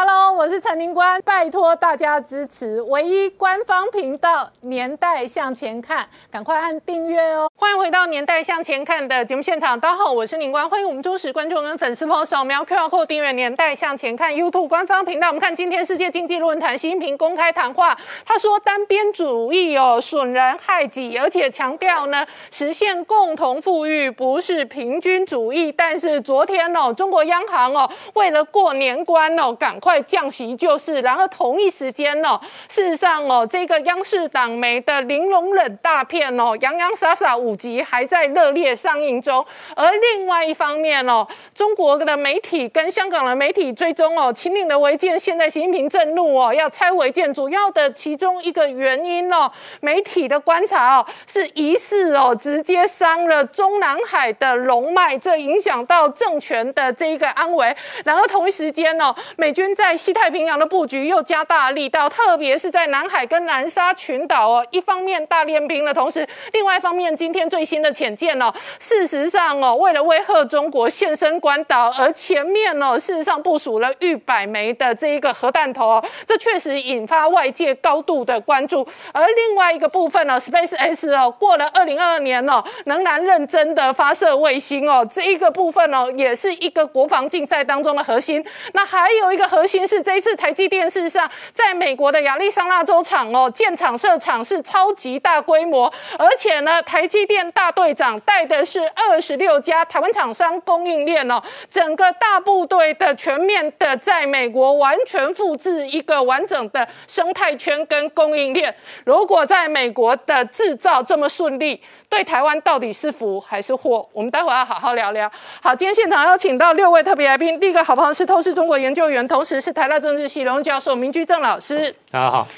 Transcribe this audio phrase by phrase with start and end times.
[0.00, 7.50] Hello，我是陈宁官，拜托大家支持唯一官方频道《年代向前看》，赶快按订阅哦！
[7.56, 15.26] 欢迎回到《年代向前看》的节目现场，大家好，我是宁官，欢迎我们忠实观众跟粉丝朋友扫描 QR Code 订阅《年代向前看》YouTube 官方频道。
[15.26, 25.72] 我们看今天世界经济论坛习近平公开谈话，他说单边主义哦损人害己，而且强调呢实现共同富裕不是平均主义。
[25.72, 29.87] 但是昨天哦，中国央行哦为了过年关哦，赶快。
[29.88, 32.38] 快降息就是，然后同一时间呢，
[32.68, 39.42] 事实上哦，这个央视党媒的玲珑冷大片哦，洋洋洒洒五集还在热烈上映中。
[39.74, 57.74] 而另外一方面哦，中国的媒体跟香港的媒体追踪哦，秦岭的违建，现在习近平震怒哦，要拆违建，主要的其中一个原因哦，媒体的观察哦，是疑似哦，直接伤了中南海的龙脉，这影响到政权的这一个安危。
[58.04, 59.74] 然后同一时间哦，美军。
[59.78, 78.84] 在西太平洋的布局又加大力道，特别是在南海跟南沙群岛哦，一方面大练兵的同时，另外一方面今天最新的潜舰哦，事实上哦，为了威吓中国现身关岛，而前面哦，事实上部署了逾百枚的这一个核弹头哦，这确实引发外界高度的关注。
[79.12, 88.44] 而另外一个部分呢，Space X 哦，过了二零二二年哦，仍然认真的发射卫星哦，这一个部分哦，也是一个国防竞赛当中的核心。
[88.72, 89.67] 那还有一个核。
[89.68, 108.74] 先是这一次台积电事实上在美国的亚利桑那州厂哦建厂设厂是超级大规模，而且呢台积电大队长带的是二十六家台湾厂商供应链哦，整个大部队的全面的在美国完全复制一个完整的生态圈跟供应链。
[109.04, 111.80] 如果在美国的制造这么顺利。
[112.10, 114.06] 对台湾到底是福还是祸？
[114.12, 115.30] 我们待会要好好聊聊。
[115.62, 117.60] 好，今天现场邀请到六位特别来宾。
[117.60, 121.94] 第一个好朋友是透视中国研究员，同时是台大政治系荣教授明居正老师。
[122.10, 122.48] 大家好。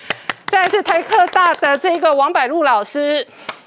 [0.47, 3.27] 再来是台科大的这个王柏禄老师。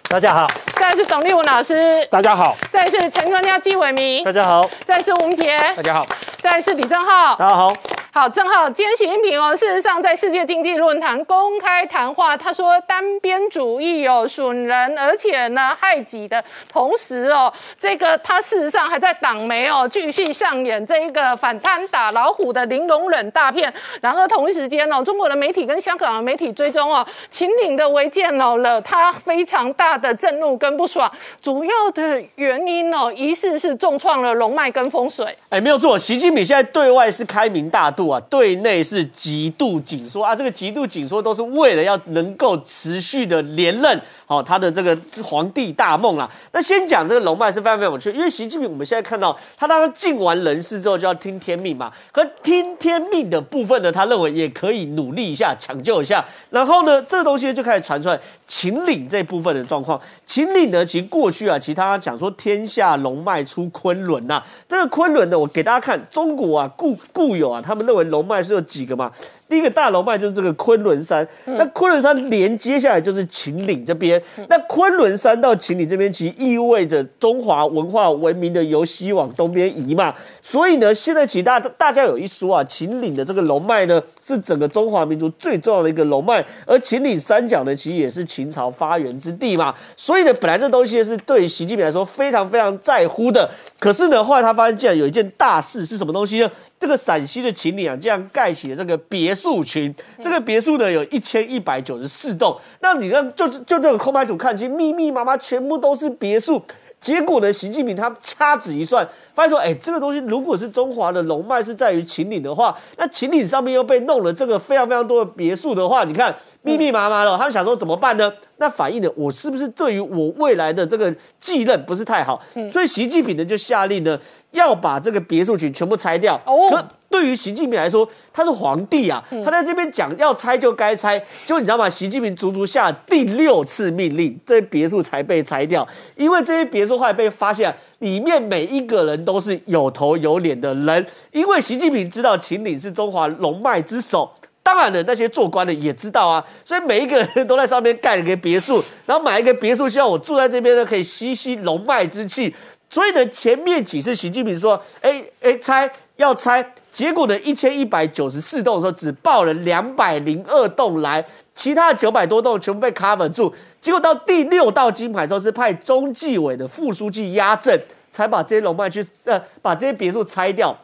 [0.10, 0.48] 大家好。
[0.74, 2.06] 再来是董立文老师。
[2.08, 2.56] 大家好。
[2.72, 4.24] 再来是陈专家纪伟明。
[4.24, 4.70] 大家好。
[4.86, 5.58] 再来是吴杰。
[5.76, 6.08] 大家好。
[6.40, 7.36] 再来是李正浩。
[7.36, 7.74] 大家好。
[8.16, 23.74] 好，正好今天习近平哦，事实上在世界经济论坛公开谈话，他说单边主义哦损人，而且呢害己的同时哦，这个他事实上还在党媒哦继续上演这一个反贪打老虎的玲珑忍大片。
[24.00, 35.36] 然后同一时间哦，中国的媒体跟香港的媒体追踪哦，秦岭的违建哦了他非常大的震怒跟不爽，主要的原因哦，疑似是重创了龙脉跟风水。
[35.50, 38.03] 哎，没有错，习近平现在对外是开明大度。
[38.30, 44.02] 对内是极度紧缩啊，这个极度紧缩都是为了要能够持续的连任，
[44.34, 46.28] 好，他的这个皇帝大梦啦。
[46.52, 58.20] 那先讲这个龙脉是非常非常有趣，因为习近平我们现在看到他当他尽完人事之后就要听天命嘛，可听天命的部分呢，他认为也可以努力一下抢救一下，然后呢，这个东西就开始传出来。
[58.46, 69.12] 秦岭这部分的状况，秦岭呢，其实过去啊，其他讲说天下龙脉出昆仑呐，这个昆仑呢，我给大家看，中国啊固固有啊，他们认为龙脉是有几个嘛？
[69.54, 74.20] 第一个大龙脉就是这个昆仑山，那昆仑山连接下来就是秦岭这边，
[74.50, 93.48] 那昆仑山到秦岭这边，其实意味着中华文化文明的由西往东边移嘛，所以呢，现在其实大大家有一说啊，秦岭的这个龙脉呢，是整个中华民族最重要的一个龙脉，而秦岭三角呢，其实也是秦朝发源之地嘛，所以呢，本来这东西是对习近平来说非常非常在乎的，
[93.78, 96.50] 可是呢，后来他发现竟然有一件大事是什么东西呢？
[96.84, 99.96] 这个陕西的秦岭啊，这样盖起了这个别墅群。
[100.22, 102.60] 这个别墅呢，有一千一百九十四栋。
[102.82, 106.62] 那你让就就这个空白图看清，密密麻麻全部都是别墅。
[107.00, 118.30] 结果呢，习近平他掐指一算，发现说，哎，这个东西如果是中华的龙脉是在于秦岭的话，那秦岭上面又被弄了这个非常非常多的别墅的话，你看密密麻麻了，他们想说怎么办呢？
[118.58, 122.42] 那反映的我是不是对于我未来的这个继任不是太好？
[122.74, 124.20] 所以习近平呢就下令呢。
[124.54, 126.40] 要把这个别墅群全部拆掉。
[126.72, 131.24] 可对于习近平来说，他是皇帝啊，他在这边讲要拆就该拆。
[131.46, 131.88] 就你知道吗？
[131.88, 135.88] 习近平足足下第六次命令，这些别墅才被拆掉。
[136.16, 141.06] 因为这些别墅后来被发现，里面每一个人都是有头有脸的人。
[141.32, 144.28] 因为习近平知道秦岭是中华龙脉之首，
[144.64, 146.44] 当然了，那些做官的也知道啊。
[146.66, 152.54] 所以每一个人都在上面盖了个别墅，然后买一个别墅，希望我住在这边呢，可以吸吸龙脉之气。
[152.94, 161.26] 所以呢，前面几次习近平说，哎哎拆要拆，结果呢，一千一百九十四栋的时候只报了两百零二栋来，
[161.56, 163.52] 其他的九百多栋全部被 cover 住。
[163.82, 167.82] 结果到第六道金牌之后，是派中纪委的副书记压阵，
[168.12, 170.78] 才把这些龙脉去呃把这些别墅拆掉。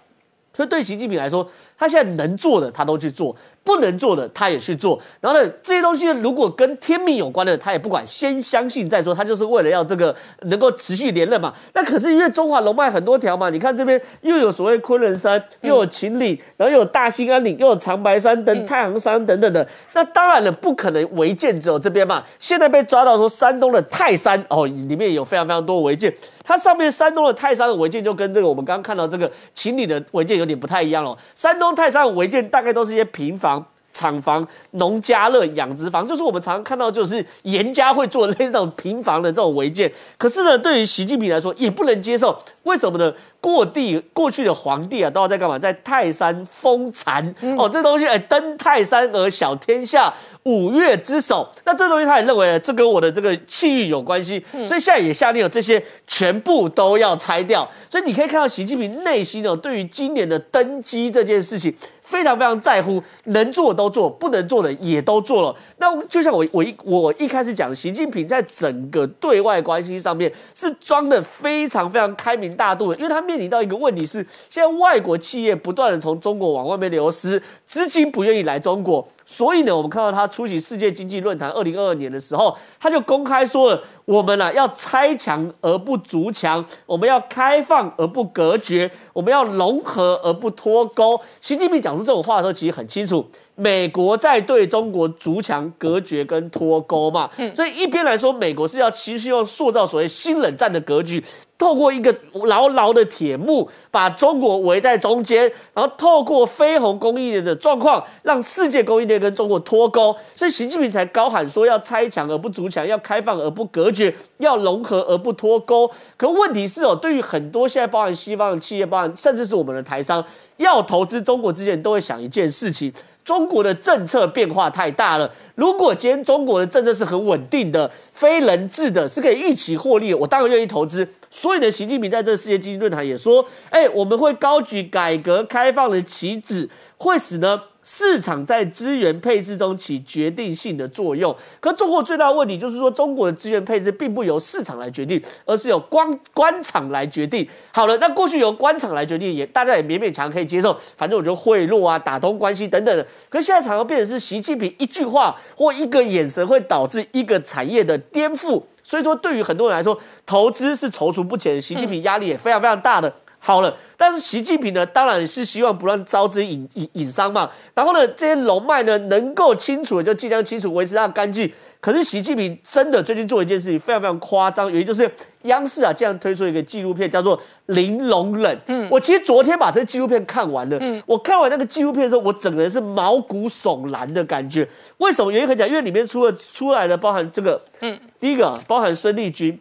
[0.51, 1.47] 所以对习近平来说，
[1.79, 3.35] 他现在能做的他都去做。
[3.61, 9.13] 不能做的他也去做，然后呢，这些东西如果跟天命有关的，他也不管，先相信再说。
[9.13, 11.53] 他就是为了要这个能够持续连任嘛。
[11.73, 19.67] 那可是因为中华龙脉很多条嘛，你看这边又有所谓昆仑山，又有秦岭，然后又有大兴安岭，又有长白山等太行山等等的。
[19.93, 22.23] 那当然了，不可能违建只有这边嘛。
[22.39, 26.11] 现在被抓到说山东的泰山哦，里面有非常非常多违建。
[26.49, 31.15] 它上面山东的泰山的违建就跟这个我们刚刚看到这个秦岭的违建有点不太一样了。
[31.35, 33.63] 山东泰山的违建大概都是一些平房。
[33.99, 39.91] 厂房、农家乐、养殖房，就是我们常常看到，就是严家会做类似那种平房的这种违建。
[40.17, 42.41] 可是呢，对于习近平来说，也不能接受。
[42.63, 43.13] 为什么呢？
[43.41, 45.57] 过地过去的皇帝啊，都要在干嘛？
[45.57, 50.13] 在泰山封禅哦，这东西哎，登泰山而小天下，
[50.43, 51.47] 五岳之首。
[51.65, 57.67] 那这东西他也认为，这跟我的这个气运有关系，所以现在也下令了，这些全部都要拆掉。
[57.89, 61.73] 所以你可以看到习近平内心哦，对于今年的登基这件事情。
[62.09, 65.55] 非常非常在乎，能做都做，不能做的也都做了。
[65.77, 79.07] 那就像我我一我一开始讲，习近平在整个对外关系上面是装的非常非常开明大度的，因为他面临到一个问题是，现在外国企业不断的从中国往外面流失，资金不愿意来中国。
[79.27, 91.21] 所以呢，我们看到他出席世界经济论坛二零二二年的时候，他就公开说了，我们呢要拆墙而不筑墙，我们要开放而不隔绝，我们要融合而不脱钩。
[91.39, 93.23] 习近平讲出这种话的时候，其实很清楚。
[93.59, 101.21] 美国在对中国筑墙、隔绝跟脱钩嘛，所以一边来说，美国是要其实要塑造所谓新冷战的格局，
[101.57, 102.15] 透过一个
[102.45, 110.15] 牢牢的铁幕把中国围在中间，然后透过非红供应链的状况，让世界供应链跟中国脱钩。
[110.37, 115.91] 所以习近平才高喊说要拆墙而不筑墙，要开放而不隔绝，要融合而不脱钩。
[116.15, 120.23] 可问题是哦，对于很多现在包含西方的企业，包含甚至是我们的台商
[120.55, 122.93] 要投资中国之前，都会想一件事情。
[123.23, 125.31] 中国的政策变化太大了。
[125.55, 131.07] 如果今天中国的政策是很稳定的、非人治的，是可以预期获利，我当然愿意投资。
[131.29, 136.67] 所以呢，习近平在这个世界经济论坛也说：“哎，我们会高举改革开放的旗帜，
[136.97, 147.45] 会使呢。”市场在资源配置中起决定性的作用，可中国最大的问题就是说，中国的资源配置并不由市场来决定，而是由官官场来决定。
[147.73, 153.03] 好了，那过去由官场来决定，也大家也勉勉强可以接受，反正我就贿赂啊、打通关系等等的。
[153.27, 158.61] 可是现在常常变成是习近平一句话或一个眼神，会导致一个产业的颠覆。
[158.83, 163.11] 所以说，对于很多人来说，投资是踌躇不前，习近平压力也非常非常大的。
[163.39, 163.75] 好了。
[163.97, 167.49] 但是习近平呢，当然是希望不让招致引引引伤嘛。
[167.73, 171.51] 然后呢，这些龙脉呢，能够清楚的就尽量清楚，维持它的干净。
[171.81, 175.09] 可是习近平真的最近做一件事情非常非常夸张，原因就是
[175.43, 177.37] 央视啊，这样推出一个纪录片，叫做
[177.67, 178.53] 《玲珑冷》。
[178.67, 180.77] 嗯，我其实昨天把这个纪录片看完了。
[180.81, 184.67] 嗯，我看完那个纪录片的时候，我整个人是毛骨悚然的感觉。
[184.97, 185.31] 为什么？
[185.31, 189.57] 原因很简单，因为里面出了出来的包含这个，嗯，第一个包含孙立军，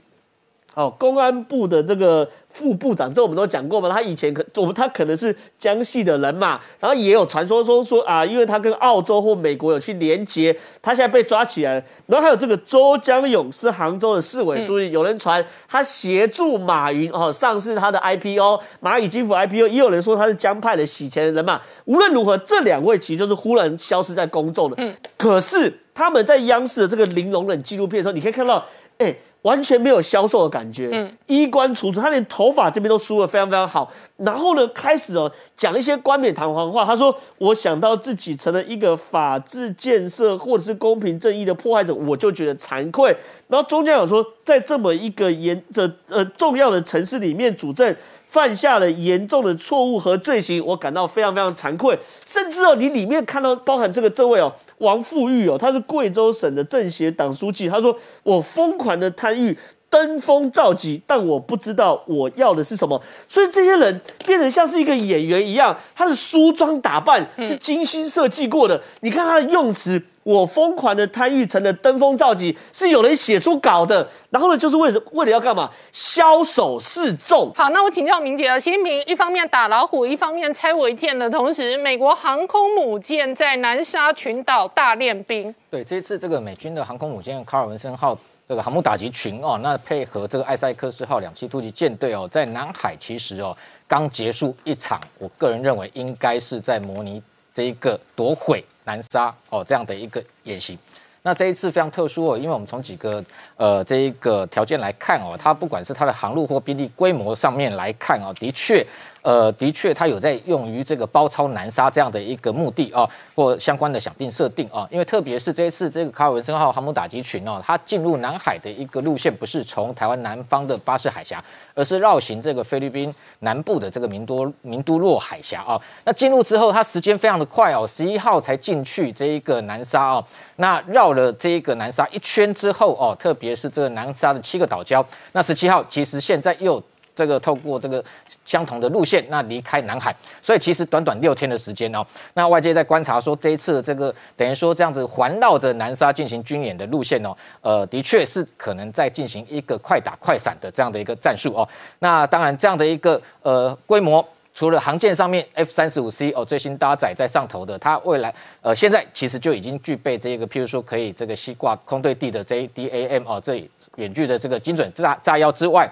[0.78, 2.30] 好，公安部的这个。
[2.50, 11.84] 副部长，这我们都讲过嘛，他以前可我们他可能是江西的人嘛，然后也有传说说说啊，因为他跟澳洲或美国有去连接，他现在被抓起来了。
[12.06, 21.60] 然后还有这个周江勇是杭州的市委书记，有人传他协助马云哦上市他的 IPO，蚂蚁金服 IPO，也有人说他是江派的洗钱人嘛。
[21.84, 24.76] 无论如何，这两位其实就是忽然消失在公众的。
[24.78, 28.64] 嗯，可是他们在央视的这个玲珑冷纪录片的时候，你可以看到，
[28.96, 29.14] 哎。
[29.48, 33.90] 完全没有消瘦的感觉，嗯，衣冠楚楚，他连头发这边都梳的非常非常好。
[34.19, 36.84] 然后呢，开始哦讲一些冠冕堂皇话。
[36.84, 43.17] 他说：“我想到自己成了一个法治建设或者是公平正义的破坏者，我就觉得惭愧。”
[43.48, 47.96] 然后中间有说，在这么一个严这呃重要的城市里面主政。
[48.31, 51.98] 犯下了严重的错误和罪行，我感到非常非常惭愧。
[52.26, 57.69] 甚至哦，你里面看到包含这个这位哦，王富玉哦，他是贵州省的政协党书记。
[57.69, 59.56] 他说：“我疯狂的贪欲，
[59.90, 68.80] 登峰造极，但我不知道我要的是什么。”所以这些人变成像是一个演员一样，他的梳妆打扮是精心设计过的。
[69.00, 70.02] 你看他的用词。
[70.24, 74.06] 我疯狂的贪欲成了登峰造极，是有人写出稿的。
[74.28, 75.70] 然后呢，就是为了为了要干嘛？
[75.90, 77.50] 枭首示众。
[77.54, 78.60] 好，那我请教明杰了。
[78.60, 85.54] 习近平一方面打老虎，一方面拆违建的同时，美国航空母舰在南沙群岛大练兵。
[85.70, 88.18] 对，这次这个美军的航空母舰卡尔文森号
[88.48, 93.55] 这个航母打击群哦，那配合这个埃塞克斯号两栖突击舰队哦，在南海其实哦
[93.86, 98.64] 刚结束一场，我个人认为应该是在模拟这一个夺毁。
[98.84, 100.78] 南沙哦，这样的一个演习，
[101.20, 103.22] 那这一次非常特殊哦，因为我们从几个
[103.56, 108.82] 呃这一个条件来看哦，它不管是它的航路或兵力规模上面来看哦，的确
[109.29, 121.44] 呃，的确它有在用于这个包抄南沙这样的一个目的啊，或相关的想定设定啊，因为特别是这一次这个卡尔文森号航母打击群哦，它进入南海的一个路线不是从台湾南方的巴士海峡，
[121.75, 125.79] 而是绕行这个菲律宾南部的这个明多明都洛海峡啊。
[126.05, 130.25] 那进入之后，它时间非常的快哦，十一号才进去这一个南沙哦。
[130.56, 136.82] 那绕了这一个南沙一圈之后哦，特别是这个南沙的七个岛礁，那十七号其实现在又。
[137.19, 138.05] 这个透过这个
[138.44, 151.69] 相同的路线，那离开南海，所以其实短短六天的时间哦，那外界在观察说这一次这个等于说这样子环绕着南沙进行军演的路线哦，呃，的确是可能在进行一个快打快闪的这样的一个战术哦。
[151.98, 165.91] 那当然这样的一个呃规模，除了航舰上面 F 三十五 C 哦最新搭载在上头的，它未来呃现在其实就已经具备这个，譬如说可以这个吸挂空对地的 JDAM 哦，这远距的这个精准炸炸药之外。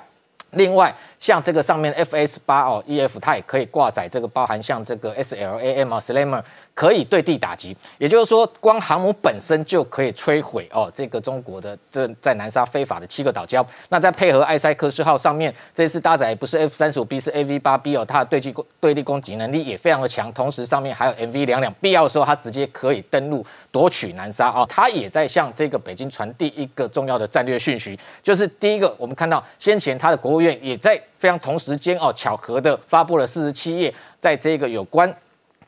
[0.53, 6.45] 另外，像这个上面 FS 八哦，EF 它也可以挂载这个包含像这个 SLAM 啊 s l a m e r
[6.77, 13.65] 可以对地打击，也就是说，光航母本身就可以摧毁哦这个中国的这在南沙非法的七个岛礁。
[13.89, 23.45] 那再配合埃塞克斯号上面这次搭载不是 F 三十五 B 是 AV 八 B 哦，它的对击攻对地攻击能力也非常的强，同时上面还有 MV 两两，必要的时候它直接可以登陆。
[23.73, 35.15] 夺取南沙啊，它也在向这个北京传递一个重要的战略讯息，就是第一个，我们看到先前它的国务院也在非常同时间哦，巧合的发布了四十七页，在这个有关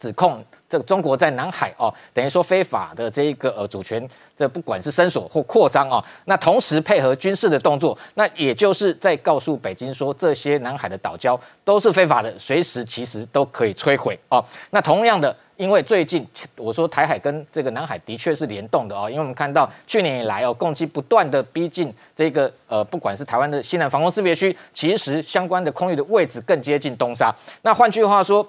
[0.00, 14.44] 指控这个中国在南海哦，等于说非法的这一个呃主权，这不管是伸索或扩张哦，那同时配合军事的动作，那也就是在告诉北京说，这些南海的岛礁都是非法的，随时其实都可以摧毁哦。
[14.70, 15.34] 那同样的。
[15.58, 27.34] 因为最近我说台海跟这个南海的确是联动的哦，因为我们看到去年以来哦，共机不断的逼近这个呃，不管是台湾的西南防空识别区，其实相关的空域的位置更接近东沙。
[27.62, 28.48] 那换句话说，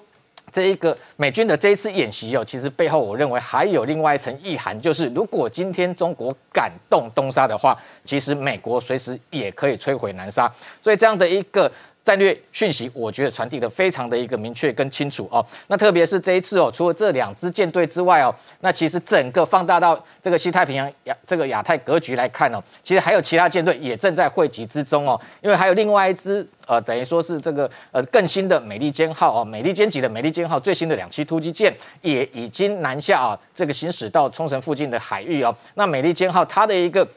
[0.51, 10.51] 这一个美军的这一次演习哦，其实背后我认为还有另外一层意涵，就是如果今天中国敢动东沙的话，其实美国随时也可以摧毁南沙。
[10.81, 11.71] 所以这样的一个。
[12.09, 15.45] 战略讯息，我觉得传递的非常的一个明确跟清楚哦。
[15.67, 25.21] 那特别是这一次哦，除了这两支舰队之外哦，那其实整个放大到这个西太平洋亚这个亚太格局来看哦，其实还有其他舰队也正在汇集之中哦。
[25.43, 35.55] 因为还有另外一支呃，等于说是这个呃更新的美利坚号哦，美利坚级的美利坚号最新的两栖突击舰也已经南下啊，这个行驶到冲绳附近的海域哦。
[35.75, 37.07] 那美利坚号它的一个。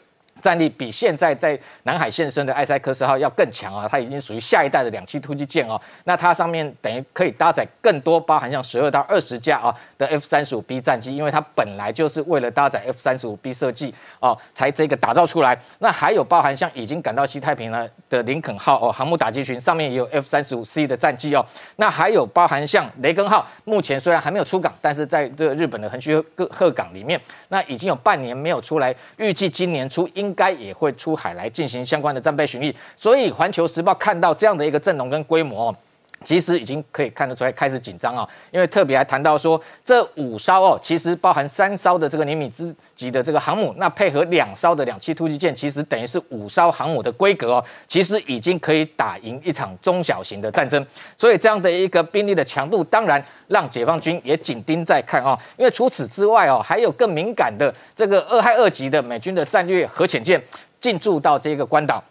[0.42, 3.86] 战力比现在在南海现身的埃塞克斯号要更强啊！
[3.88, 5.80] 它已经属于下一代的两栖突击舰哦。
[6.02, 15.56] 那它上面等于可以搭载更多，包含像十二到二十架啊的 F 三十五 B 战机，因为它本来就是为了搭载 F 三十五 B 设计哦，才这个打造出来。
[15.78, 21.46] 那还有包含像已经赶到西太平洋的林肯号哦，航母打击群上面也有 F 三十五 C 的战机哦。
[21.76, 30.31] 那还有包含像雷根号，目前虽然还没有出港，但是在这个日本的横须贺鹤港里面，那已经有半年没有出来，预计今年初应。
[30.32, 35.76] 应该也会出海来进行相关的战备巡弋，所以《环球时报》看到这样的一个阵容跟规模。
[36.24, 50.84] 其实已经可以看得出来开始紧张啊，因为特别还谈到说，这五艘哦，其实包含三艘的这个尼米兹级的这个航母，那配合两艘的两栖突击舰，其实等于是五艘航母的规格哦，其实已经可以打赢一场中小型的战争。
[51.18, 55.38] 所以这样的一个兵力的强度，当然让解放军也紧盯在看哦。
[55.56, 60.42] 因为除此之外哦，还有更敏感的这个二亥二级的美军的战略核潜舰
[60.80, 62.02] 进驻到这个关岛。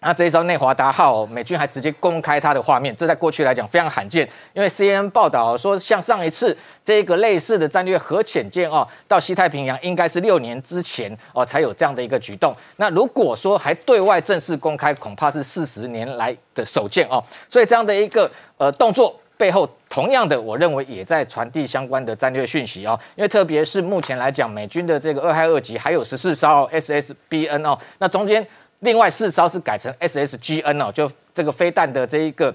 [0.00, 4.28] 那这一艘内华达号，美军还直接公开它的画面，这在过去来讲非常罕见。
[4.52, 12.54] 因为 CNN 报道说，像上一次这个类似的战略核潜舰哦，到西太平洋应该是六年之前哦才有这样的一个举动。
[12.76, 17.20] 那如果说还对外正式公开，恐怕是四十年来的首见哦。
[17.48, 22.96] 所以这样的一个呃动作背后，同样的，我认为也在传递相关的战略讯息哦。
[23.16, 28.46] 因为特别是目前来讲，美军的这个二亥二级还有十四艘 S S B N 哦，那中间。
[28.80, 32.54] 另外四艘是改成 SSGN 哦，就这个飞弹的这一个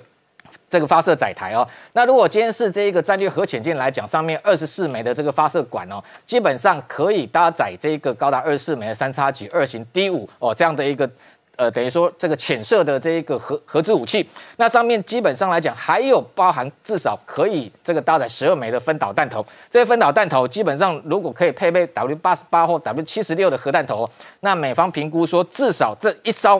[0.69, 1.67] 这个发射载台哦。
[1.93, 11.09] 那如果今天是这一个战略核潜舰来讲，上面二十四枚的这个发射管哦，基本上可以搭载这一个高达二十四枚的三叉戟二型 D 五哦这样的一个。
[11.55, 19.45] 呃，等于说这个浅射的这一个核核子武器，那上面基本上来讲还有包含至少可以这个搭载十二枚的分导弹头。
[19.69, 26.59] 这些分导弹头基本上如果可以配备 W 八十八或 W 七十六的核弹头，那美方评估说至少这一艘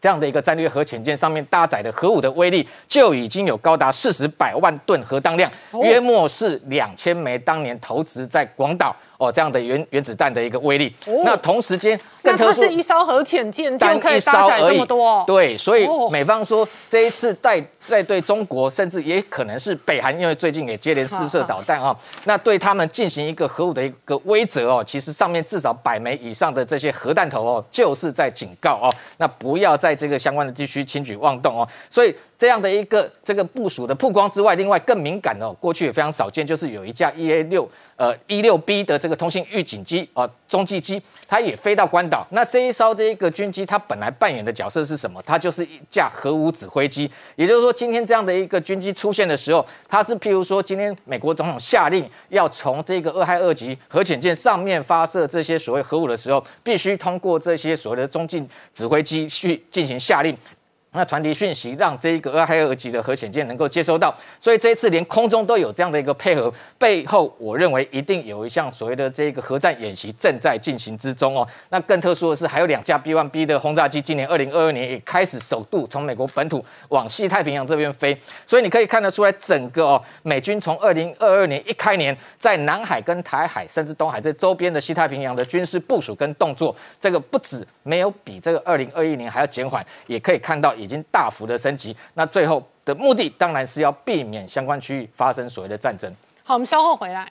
[0.00, 5.48] 这样的一个战略核潜舰上面搭载的核武的威力，就已经有高达四十百万吨核当量，
[5.82, 8.96] 约莫是两千枚当年投掷在广岛。
[9.22, 10.92] 哦，这样的原原子弹的一个威力，
[11.24, 37.68] 那同时间更特殊，是一艘核潜舰就可以搭载这么多，对，所以美方说这一次在在对中国，甚至也可能是北韩，因为最近也接连试射导弹啊，那对他们进行一个核武的一个威慑哦，其实上面至少百枚以上的这些核弹头哦，就是在警告哦，那不要在这个相关的地区轻举妄动哦，所以这样的一个这个部署的曝光之外，另外更敏感哦，过去也非常少见，就是有一架 E A 六。
[38.02, 42.26] 呃，一六 B 的这个通信预警机啊，中继机，它也飞到关岛。
[42.30, 45.22] 那这一艘这一个军机，它本来扮演的角色是什么？
[45.24, 47.08] 它就是一架核武指挥机。
[47.36, 60.36] 也就是说，今天这样的一个军机出现的时候，它是譬如说，今天美国总统下令要从这个二害二级核潜舰上面发射这些所谓核武的时候，必须通过这些所谓的中近指挥机去进行下令。
[60.94, 71.48] 那传递讯息，让这一个二海二级的核潜舰能够接收到，所以这一次连空中都有这样的一个配合，背后我认为一定有一项所谓的这个核战演习正在进行之中哦。
[71.70, 78.14] 那更特殊的是，还有两架 B1B 的轰炸机，今年二零二二年也开始首度从美国本土往西太平洋这边飞，
[78.46, 90.74] 所以你可以看得出来，整个哦美军从二零二二年一开年，在南海跟台海甚至东海这周边的西太平洋的军事部署跟动作，这个不止没有比这个二零二一年还要减缓，也可以看到。
[90.82, 96.12] 已经大幅的升级，那最后的目的当然是要避免相关区域发生所谓的战争。
[96.42, 97.30] 好，我们稍后回来。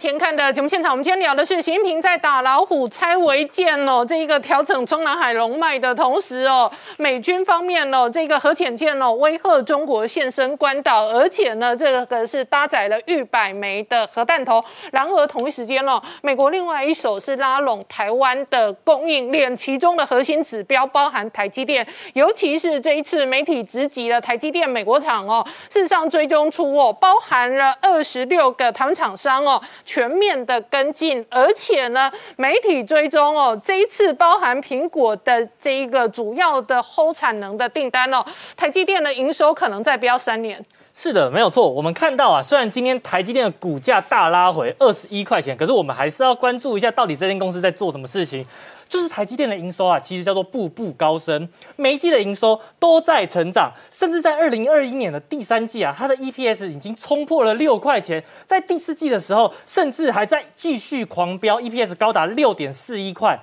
[0.00, 14.64] 前看的节目现场，我们今天聊的是习近平在打老虎拆违建哦，这一个调整中南海龙脉的同时哦，美军方面哦，这个核潜舰哦威吓中国现身关岛，而且呢，这个是搭载了逾百枚的核弹头。
[14.90, 29.60] 然而同一时间哦，美国另外一手是拉拢台湾的供应链，其中的核心指标包含台积电，尤其是这一次媒体直击了台积电美国厂哦，事实上追踪出哦，包含了二十六个台湾厂商哦。
[29.90, 38.24] 全面的跟进，而且呢，媒体追踪哦，这一次包含苹果的这一个主要的后产能的订单哦，
[38.56, 40.64] 台积电的营收可能再飙三年。
[40.94, 41.68] 是的，没有错。
[41.68, 48.46] 我们看到啊，虽然今天台积电的股价大拉回二十一块钱，可是我们还是要关注一下，到底这间公司在做什么事情。
[48.90, 63.38] 就是台积电的营收啊，其实叫做步步高升，每一季的营收都在成长，甚至在二零二一年的第三季啊，它的 EPS 已经冲破了六块钱，在第四季的时候，甚至还在继续狂飙，EPS 高达六点四一块。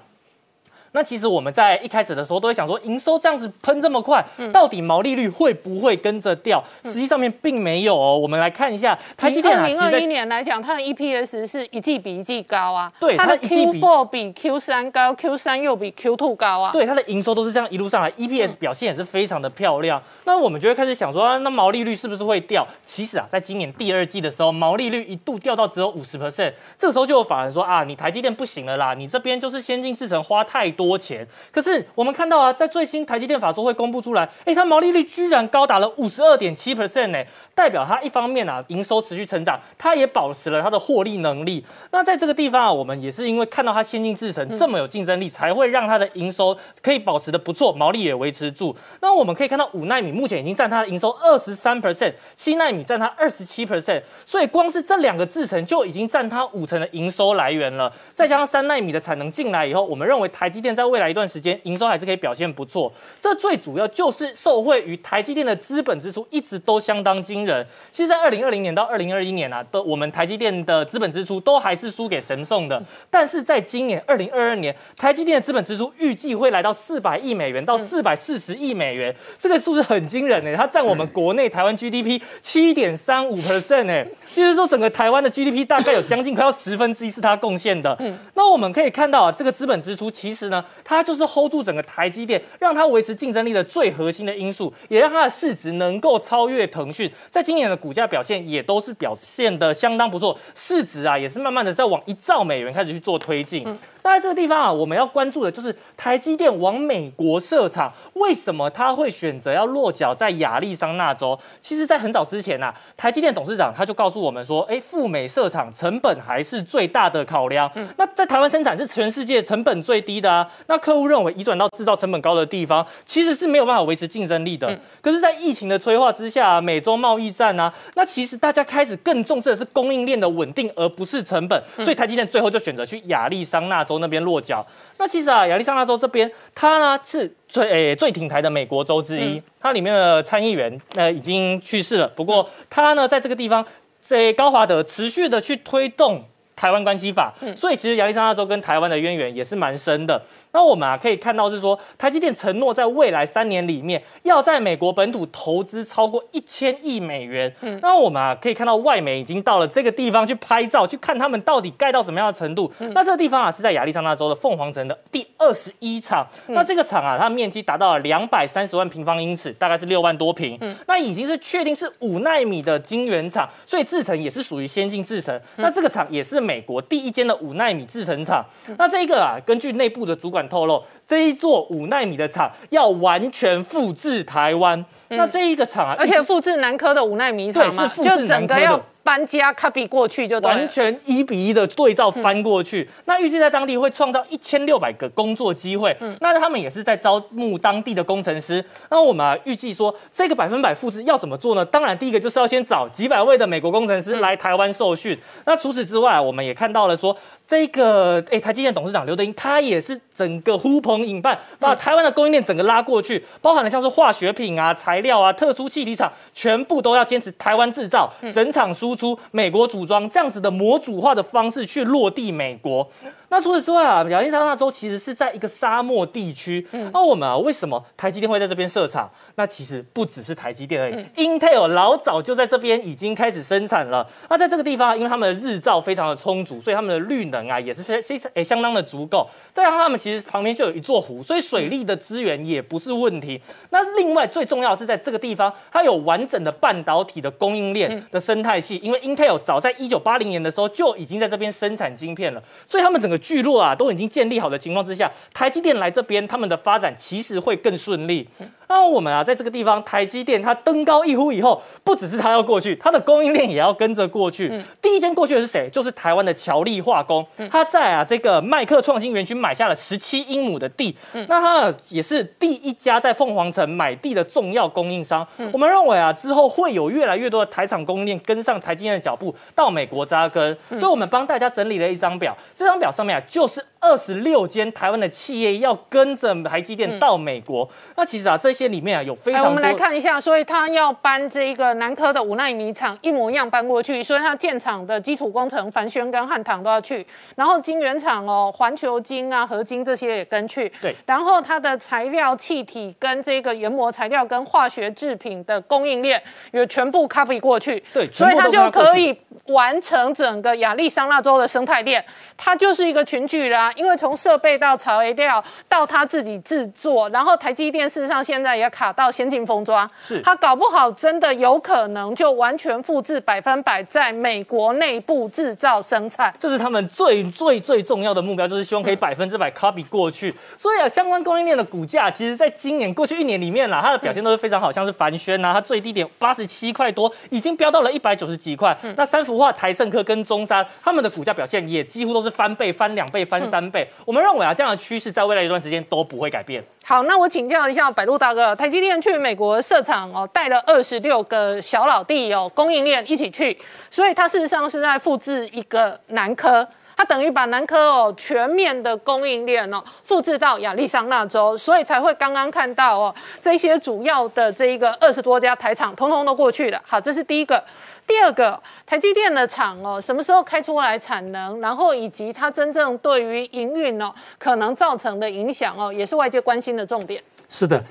[0.98, 6.64] 那其实我们在一开始的时候都会想说，营收这样子喷这么快，到底毛利率会不会跟着掉？
[6.84, 8.18] 实际上面并没有哦。
[8.18, 12.92] 我们来看一下，台积电二零二一年来讲，它的 EPS 是一季比一季高啊。
[13.00, 16.72] 对，它的 Q4 比 Q3 高，Q3 又比 Q two 高啊。
[16.72, 20.02] 对，它的营收都是这样一路上来，EPS 表现也是非常的漂亮。
[20.26, 22.68] 那我们就会开始想说，那毛利率是不是会掉？
[22.84, 31.28] 其实啊，在今年第二季的时候，毛利率一度掉到只有五十 percent，这个时候就有法人说啊，你台积电不行了啦，你这边就是先进制程花太多钱。
[31.52, 37.20] 可是我们看到啊，在最新台积电法说会公布出来，哎，它毛利率居然高达了五十二点七 percent 呢，
[37.56, 41.66] 代表它一方面啊，营收持续成长，它也保持了它的获利能力。
[41.90, 48.76] 那在这个地方啊，我们也是因为看到它先进制程这么有竞争力，才会让它的营收可以保持的不错，毛利也维持住。
[49.00, 50.18] 那我们可以看到五纳米。
[50.18, 57.94] 目前已经占它的营收二十三 percent，七纳米占它二十七 percent，所以光是这两个制程就已经占它五成的营收来源了。
[58.16, 62.92] 再加上三纳米的产能进来以后，我们认为台积电在未来一段时间营收还是可以表现不错。
[63.20, 67.66] 这最主要就是受惠于台积电的资本支出一直都相当惊人。
[67.92, 72.82] 其实，在二零二零年到二零二一年啊，都我们台积电的资本支出都还是输给神送的。
[73.12, 80.08] 但是在今年二零二二年，台积电的资本支出预计会来到四百亿美元到四百四十亿美元，这个数字很。
[80.08, 87.94] 惊人呢，它占我们国内台湾 GDP 七点三五 percent 哎，就是说整个台湾的 GDP 大概有将近快要十分之一是它贡献的。
[88.00, 97.12] 嗯，那我们可以看到啊，这个资本支出其实呢，它就是 hold 住整个台积电，让它维持竞争力的最核心的因素，也让它的市值能够超越腾讯。
[97.30, 103.64] 在今年的股价表现也都是表现的相当不错，市值啊也是慢慢的在往一兆美元开始去做推进。
[104.04, 111.38] 那在这个地方啊，我们要关注的就是台积电往美国设厂，为什么他会选择要落脚在亚利桑那州？
[111.60, 117.70] 其实，在很早之前呐、台积电董事长他就告诉我们说，哎，赴美设厂成本还是最大的考量。
[117.98, 120.47] 那在台湾生产是全世界成本最低的啊。
[120.68, 124.68] 那客户认为移转到制造成本高的地方，其实是没有办法维持竞争力的。
[125.02, 131.62] 可是，在疫情的催化之下，美洲贸易战啊，那其实大家开始更重视的是供应链的稳定，而不是成本。
[131.78, 134.66] 所以台积电最后就选择去亚利桑那州那边落脚。
[134.98, 143.66] 那其实啊，亚利桑那州这边，它呢是最诶、最挺台的美国州之一，它里面的参议员呃已经去世了，不过它呢在这个地方，
[144.00, 146.24] 在高华德持续的去推动。
[146.58, 150.20] 台湾关系法，所以其实亚利桑那州跟台湾的渊源也是蛮深的。
[150.58, 157.54] 那我们啊可以看到是说，台积电承诺在未来三年里面要在美国本土投资超过一千亿美元。
[157.80, 162.74] 那我们啊可以看到外媒已经到了这个地方去拍照，去看他们到底盖到什么样的程度。
[162.80, 166.26] 那这个地方啊是在亚利桑那州的凤凰城的第二十一厂。
[166.48, 170.60] 那这个厂啊，它面积达到了两百三十万平方英尺，大概是六万多平。
[170.88, 175.40] 那已经是确定是五纳米的晶圆厂，所以制程也是属于先进制程。
[175.58, 178.44] 那这个厂也是美国第一间的五纳米制程厂。
[178.80, 184.84] 那这一个啊，根据内部的主管透露，这一座五纳米的厂要完全复制台湾。
[185.10, 192.86] 那这一个厂啊，而且复制南科的五纳米厂嘛，对是复制就整个要搬家 copy 过去就完全一比一的对照翻过去。
[193.06, 195.96] 那预计在当地会创造一千六百个工作机会。
[196.02, 198.62] 嗯那他们也是在招募当地的工程师。
[198.90, 201.64] 那我们啊预计说，这个百分百复制要怎么做呢？
[201.64, 205.18] 当然，第一个就是要先找几百位的美国工程师来台湾受训。
[205.46, 207.16] 那除此之外，我们也看到了说。
[207.48, 222.90] 这个诶，台积电董事长刘德英，他也是整个呼朋引伴，把台湾的供应链整个拉过去，包含了像是化学品啊、材料啊、特殊气体厂，全部都要坚持台湾制造，整厂输出，美国组装，这样子的模组化的方式去落地美国。
[223.30, 226.66] 那除此之外啊，亚利桑那州其实是在一个沙漠地区。
[226.94, 229.10] 那我们啊，为什么台积电会在这边设厂？
[229.36, 234.08] 那其实不只是台积电而已、i n t e l 老早就在这边已经开始生产了。
[234.30, 239.30] 那在这个地方啊，因为他们的日照非常的充足，所以他们的绿能啊也是非非常诶相当的足够。
[239.52, 243.42] 再加上他们其实旁边就有一座湖，所以水利的资源也不是问题。
[243.72, 258.28] 那另外最重要的是在这个地方，它有完整的半导体的供应链的生态系，因为 Intel 早在一九八零年的时候就已经在这边生产晶片了，所以他们整个聚落啊都已经建立好的情况之下，台积电来这边，他们的发展其实会更顺利。
[258.70, 264.52] 那我们啊，在这个地方，台积电它登高一呼以后，不只是它要过去，它的供应链也要跟着过去。
[264.82, 265.70] 第一间过去的是谁？
[265.72, 270.94] 就是台湾的乔力化工，它在啊这个麦克创新园区买下了十七英亩的地，
[271.30, 275.26] 那它也是第一家在凤凰城买地的重要供应商。
[275.54, 280.58] 我们认为啊，之后会有越来越多的台厂供应链跟上台积电的脚步，到美国扎根。
[280.72, 283.64] 所以我们帮大家整理了一张表，这张表上面啊就是。
[283.80, 287.66] 二十六间台湾的企业要跟着台积电到美国，
[287.96, 289.50] 那其实啊，这些里面啊有非哎，常多。
[289.50, 300.94] 我们来看一下，所以他要搬这个南科的五纳米厂一模一样搬过去，所以他建厂的基础工程凡轩跟汉唐都要去，然后晶圆厂哦，环球晶啊、合金这些也跟去，对。
[301.06, 309.16] 然后它的材料、气体跟这个研磨材料跟化学制品的供应链也全部 copy 过去，对所以它就可以
[309.46, 312.04] 完成整个亚利桑那州的生态链，
[312.36, 313.72] 它就是一个群聚啦。
[313.76, 326.34] 因为从设备到材料到他自己制作，然后台积电事实上现在也卡到先进封装，是他搞不好真的有可能就完全复制百分百在美国内部制造生产。
[326.40, 330.34] 这是他们最最最重要的目标，就是希望可以百分之百 copy 过去。
[330.58, 338.78] 所以啊，相关供应链的股价，其实在今年过去一年里面啦，它的表现都是非常好，像是凡轩啊，它最低点八十七块多，已经飙到了一百九十几块。
[338.96, 343.88] 那三幅画、台盛科跟中山，他们的股价表现也几乎都是翻倍、翻两倍、翻三倍。
[344.06, 346.64] 我们认为啊，这样的趋势在未来一段时间都不会改变。
[346.84, 353.58] 好，那我请教一下百度大哥，台积电去美国设厂哦，带了二十六个小老弟哦，供应链一起去，
[353.90, 356.68] 所以它事实上是在复制一个南科。
[356.96, 366.82] 它等于把南科哦全面的供应链哦复制到亚利桑那州，所以才会刚刚看到哦这些主要的这一个二十多家台厂通通都过去了。
[366.88, 367.64] 好，这是第一个。
[368.08, 377.22] 第二个，台积电的厂哦，什么时候开出来产能，然后以及它真正对于营运哦可能造成的影响哦，也是外界关心的重点。
[377.50, 377.84] 是的，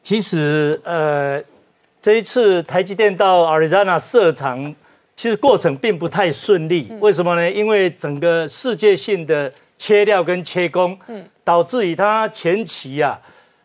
[0.00, 1.42] 其实呃，
[2.00, 4.72] 这一次台积电到 Arizona 设厂，
[5.16, 6.92] 其实过程并不太顺利。
[7.00, 7.50] 为什么呢？
[7.50, 13.18] 因为整个世界性的切料跟切工，嗯，导致于它前期啊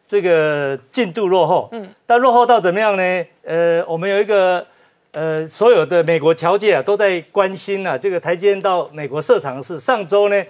[0.08, 3.26] 这个进度落后，嗯，但落后到怎么样呢？
[3.43, 4.65] 呃，我们有一个。
[5.12, 10.43] 呃，所有的美国侨界啊，都在关心啊，这个台积电到美国设厂是上周呢，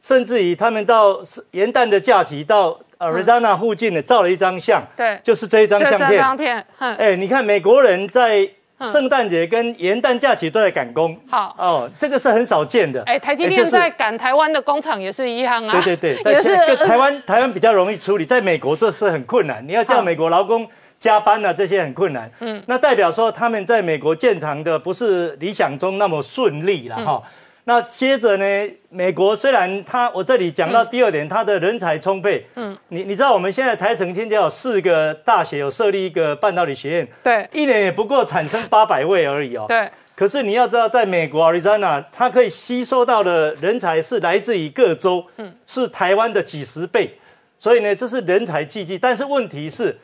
[0.00, 6.18] 甚至于他们到元旦的假期到 Arizona 附近呢照了一张相，对，就是这一张相这片。
[6.18, 8.48] 张片，哼，哎，你看美国人在
[8.80, 11.54] 圣诞节跟元旦假期都在赶工，好。
[11.58, 13.02] 哦，这个是很少见的。
[13.02, 20.66] 哎，台积电在赶台湾的工厂也是一样啊，对对对，也是在在台湾台湾比较容易处理，在美国这是很困难，你要叫美国劳工
[20.98, 22.30] 加班啊，这些很困难。
[22.40, 27.22] 嗯，那代表说他们在美国建厂的不是理想中那么顺利了嗯哈。
[27.64, 28.44] 那接着呢，
[28.88, 32.46] 美国虽然它我这里讲到第二点，它的人才充沛。
[32.54, 39.66] 嗯，你你知道我们现在台城天家有四个大学有设立一个半导体学院，对一年也不过产生八百位而已哦。
[39.68, 47.18] 对，可是你要知道，在美国 Arizona，它可以吸收到的人才是来自于各州，嗯，是台湾的几十倍，
[47.58, 48.98] 所以呢，这是人才济济。
[48.98, 49.98] 但是问题是，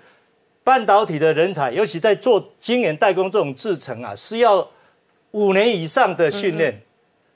[0.65, 4.67] 半导体的人才，尤其在做晶圆代工这种制程啊，是要
[5.33, 6.75] 五年以上的训练，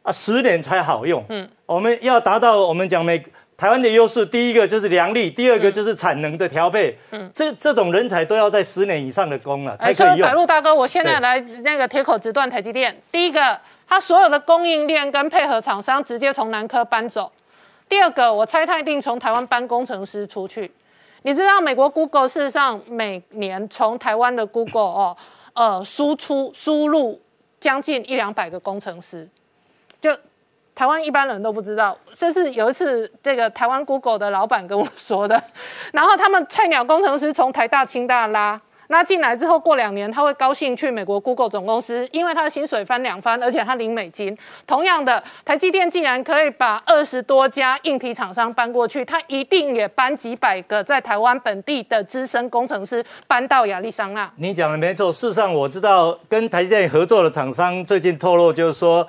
[0.02, 1.22] 啊，十年才好用。
[1.28, 3.22] 嗯，我们要达到我们讲美
[3.56, 6.96] 台湾的优势，第一个就是良率，第二个就是产能的调配。
[7.10, 10.32] 嗯，这这种人才都要在十年以上的工了才哎，可以用所以百。
[10.32, 12.96] 路大哥，我现在对来那个铁口直断台积电。
[13.12, 17.30] 第一个，它所有的供应链跟配合厂商直接从南科搬走；
[17.88, 20.70] 第二个，我猜他一定从台湾搬工程师出去。
[21.22, 25.16] 你知道美国 Google 事实上每年从台湾的 Google 哦，
[25.54, 27.20] 呃，输出输入
[27.60, 29.28] 将近一两百个工程师，
[30.00, 30.16] 就
[30.74, 35.42] 台湾一般人都不知道，这是有一次这个台湾 Google 的老板跟我说的。
[35.92, 44.36] 然后他们菜鸟工程师从台大、清大拉那进来之后，过两年他会高兴去美国 Google 总公司，因为他的薪水翻两番，而且他领美金。
[44.66, 54.30] 同样的，台积电竟然可以把二十多家硬体厂商搬过去，他一定也搬几百个在台湾本地的资深工程师搬到亚利桑那。
[54.36, 59.06] 你讲的没错，事实上我知道跟台积电合作的厂商最近透露，就是说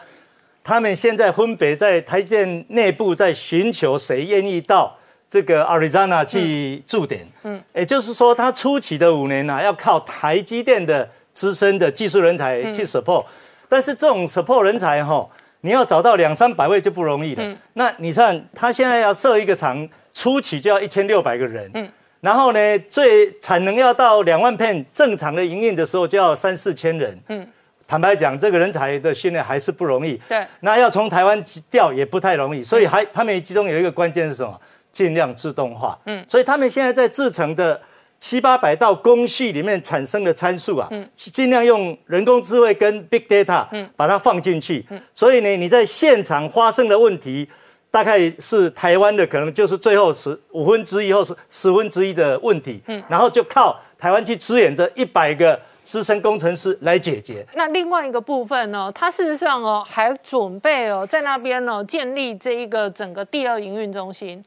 [0.61, 4.97] 他们现在分别在台积电内部在寻求谁愿意到
[5.29, 7.27] 这个 Arizona 去驻点。
[7.43, 13.23] 嗯，也就是说，他初期的五年呢、要靠台积电的资深的技术人才去 support，、
[13.67, 15.29] 但是这种 support 人才哈、
[15.61, 17.43] 你要找到两三百位就不容易了。
[17.43, 21.69] 嗯那你看，他现在要设一个厂，初期就要一千六百个人。
[21.75, 21.89] 嗯。
[22.21, 27.17] 然后呢，最产能要到两万片，正常的营运的时候就要三四千人。
[27.29, 27.47] 嗯，
[27.87, 30.19] 坦白讲，这个人才的训练还是不容易。
[30.27, 34.59] 对，那要从台湾调也不太容易，所以还他们其中有一个关键是什么？
[34.91, 35.97] 尽量自动化。
[36.06, 37.80] 嗯，所以他们现在在制成的
[38.17, 44.86] 七八百道工序里面产生的参数啊，嗯尽量用人工智慧跟 big data，嗯，把它放进去。
[44.89, 47.47] 嗯，所以呢，你在现场发生的问题，
[47.89, 52.82] 大概是台湾的可能就是最后十五分之一或是十分之一的问题。
[52.88, 57.45] 嗯，然后就靠台湾去支援这一百个资深工程师来解决。
[57.54, 64.43] 那另外一个部分呢，它事实上哦还准备哦在那边呢建立这一个整个第二营运中心。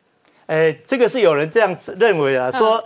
[0.52, 2.84] 诶，这个是有人这样子认为啊，说，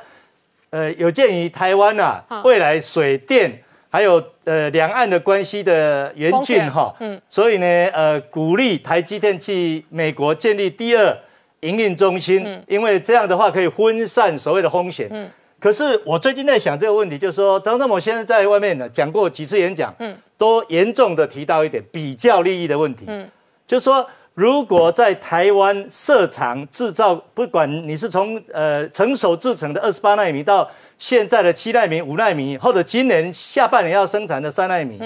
[0.71, 2.41] 呃，有鉴于台湾啊嗯。
[2.45, 7.21] 未来水电还有呃两岸的关系的严峻哈，嗯。
[7.29, 11.19] 所以呢，呃，鼓励台积电去美国建立第二
[11.61, 12.63] 营运中心，嗯。
[12.69, 15.09] 因为这样的话可以分散所谓的风险。
[15.11, 15.29] 嗯。
[15.59, 20.17] 可是我最近在想这个问题，就是说，张忠谋先生在外面呢讲过几次演讲，嗯。
[20.39, 23.29] 都严重的提到一点比较利益的问题，嗯。
[23.67, 35.01] 就是说，如果在台湾设厂制造，不管你是从呃成熟制成的二十八纳米到现在的七纳米、五纳米，或者今年下半年要生产的三纳米，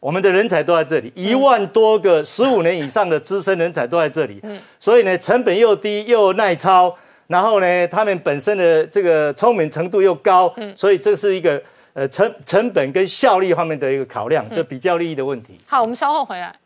[0.00, 4.40] 我们的人才都在这里，一万多个十五年以上的资深人才都在这里，
[4.80, 11.62] 所以呢，成本又低又耐操，然后呢，他们本身的这个聪明程度又高，所以这是一个
[11.92, 15.60] 呃成成本跟效率方面的一个考量，就比较利益的问题。
[15.68, 16.56] 好，我们稍后回来。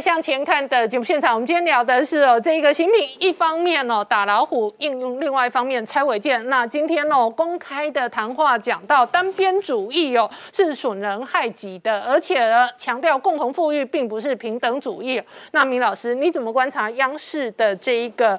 [0.00, 1.34] 向前看》的节目现场。
[1.34, 6.44] 我们今天聊的是哦，这个新品一方面哦打老虎应用，另外一方面拆违建。
[6.48, 15.20] 那今天哦公开的谈话讲到单边主义哦是损人害己的，而且呢强调共同富裕并不是平等主义。
[15.52, 18.38] 那明老师你怎么观察央视的这一个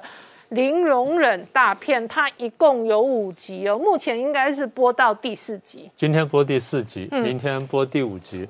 [0.50, 2.06] 零容忍大片？
[2.08, 5.90] 它一共有五集哦，目前应该是播到第四集。
[5.96, 8.48] 今天播第四集，嗯明天播第五集。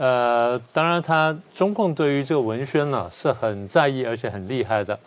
[0.00, 4.98] 呃，当然，他中共对于这个文宣呢是很在意，而且很厉害的。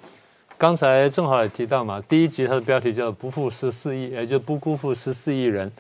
[0.55, 5.71] 刚才正好也提到嘛，第一集它的标题叫“不负十四亿”，也就不辜负十四亿人。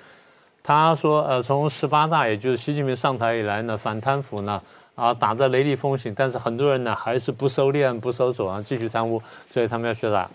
[0.63, 4.59] 他说，呃，从十八大，也就是习近平上台以来呢，反贪腐呢
[4.95, 10.27] 啊打得雷厉风行，但是很多人呢还是不收敛、不收手啊，继续贪污，所以他们要去打。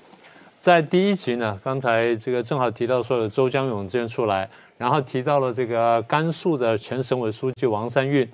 [0.61, 8.27] 在第一集呢，刚才这个正好提到说有周江勇这边出来，然后提到了这个甘肃的前省委书记王三运，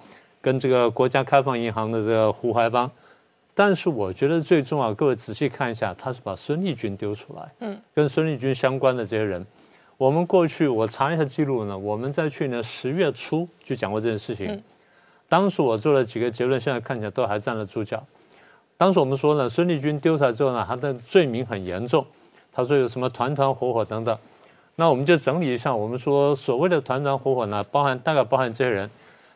[0.45, 2.91] 跟这个国家开放银行的这个胡怀邦。
[3.55, 9.47] 但是我觉得最重要，各位仔细看一下，他是把孙立军丢出来，嗯，跟孙立军相关的这些人，
[9.97, 14.63] 我们过去我查一下记录呢，我们在去年十月初就讲过这件事情，
[15.29, 18.05] 当时我做了几个结论，现在看起来都还站得住脚。
[18.77, 22.05] 当时我们说呢，孙立军丢出来之后呢，他的罪名很严重，
[22.53, 24.19] 他说有什么团团伙伙等等，
[24.75, 28.91] 那我们就整理一下，我们说所谓的团团伙伙呢，包含大概包含这些人，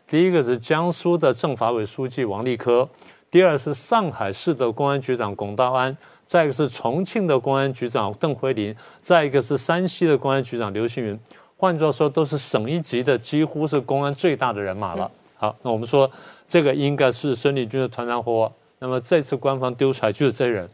[0.08, 2.88] 第一个是江苏的政法委书记王立科。
[3.30, 5.94] 第二是上海市的公安局长龚道安，
[6.24, 11.20] 再一个是重庆的公安局长邓辉林，再一个是山西的公安局长刘星云。
[11.58, 15.10] 换句话说，都是省一级的，几乎是公安最大的人马了。
[15.36, 16.10] 好，那我们说
[16.46, 18.52] 这个应该是孙立军的团团伙伙。
[18.78, 20.66] 那么这次官方丢出来就是这人，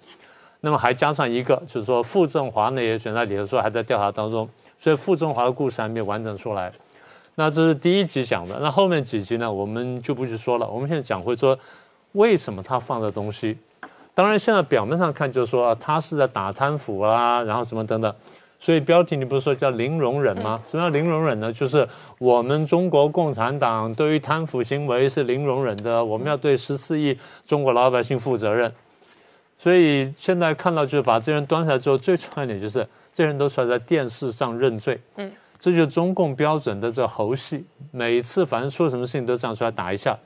[0.60, 6.72] 那么还加上一个，就是说傅政华呢也选在里头说还在调查当中，所以傅政华的故事还没有完整出来。
[7.34, 10.68] 那这是第一集讲的，那后面几集呢，我们就不去说了。
[10.68, 11.58] 我们现在讲会说。
[12.14, 13.58] 为什么他放的东西？
[14.14, 18.14] 当然，现在表面上看就是说他是在打贪腐啦，然后什么等等。
[18.60, 20.62] 所以标题你不是说叫零容忍吗？
[20.64, 21.52] 什么叫零容忍呢？
[21.52, 28.72] 就是我们中国共产党对于贪腐行为是零容忍的，我们要对十四亿中国老百姓负责任。
[29.58, 35.00] 所以现在看到就是把这人端出来之后，最重要一点就是这人都出来在电视上认罪。
[35.16, 40.18] 嗯，这就是中共标准的这猴戏，每次反正出什么事情都这样出来打一下。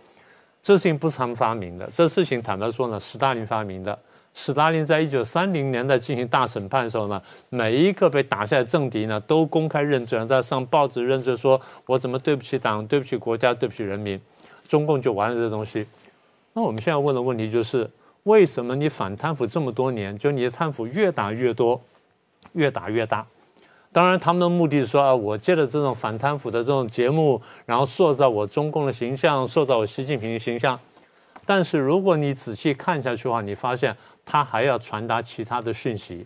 [0.60, 3.96] 这事情不是他们发明的，这事情坦白说呢，斯大林发明的。
[4.34, 14.20] 斯大林在一九三零年代进行大审判的时候呢，每一个被打下来政敌呢，都公开认罪，然后在上报纸认罪，说我怎么对不起党，对不起国家，对不起人民，
[14.66, 15.84] 中共就完了这东西。
[16.52, 17.88] 那我们现在问的问题就是，
[18.24, 21.80] 为什么你反贪腐这么多年，就你的贪腐越打越多，
[22.52, 23.26] 越打越大？
[23.98, 30.78] 当然，他们的目的是说啊，我借着这种反贪腐的这种节目，然后塑造我中共的形象，塑造我习近平的形象。
[31.44, 36.24] 但是，如果你仔细看下去的话，你发现他还要传达其他的讯息。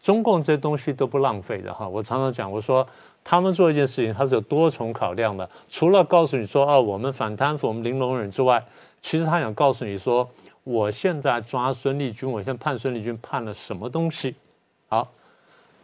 [0.00, 1.88] 中共这些东西都不浪费的哈。
[1.88, 2.86] 我常常讲，我说
[3.24, 5.50] 他们做一件事情，他是有多重考量的。
[5.68, 8.64] 除了告诉你说啊，我们反贪腐，我们零容忍之外，
[9.02, 10.28] 其实他想告诉你说，
[10.62, 14.36] 我现在抓孙立军，我现在判孙立军判了什么东西？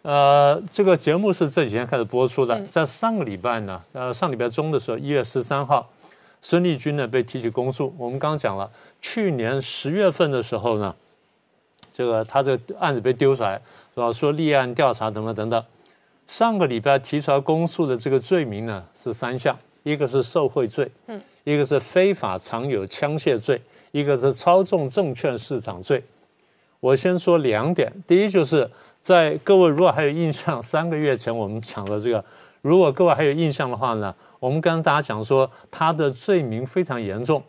[0.04, 0.10] 好。
[0.10, 5.90] 呃，这个节目是这几天开始播出的，在上个礼拜呢，呃，上礼拜中的时候，一月十三号，
[6.42, 7.92] 孙立军呢被提起公诉。
[7.96, 10.94] 我们刚刚讲了，去年十月份的时候呢，
[11.90, 13.54] 这个他这个案子被丢出来，
[13.94, 14.12] 是吧？
[14.12, 15.64] 说立案调查等等等等。
[16.26, 23.58] 上个礼拜提出来公诉的这个罪名呢是三项，一个是受贿罪，嗯，一个是非法藏有枪械罪，
[23.90, 26.04] 一个是操纵证券市场罪。
[26.80, 28.70] 我先说两点，第一就是。
[29.04, 32.24] 在各位如果还有印象，三个月前我们讲的这个，
[32.62, 37.42] 如果各位还有印象的话呢，我们跟大家讲说他的罪名非常严重，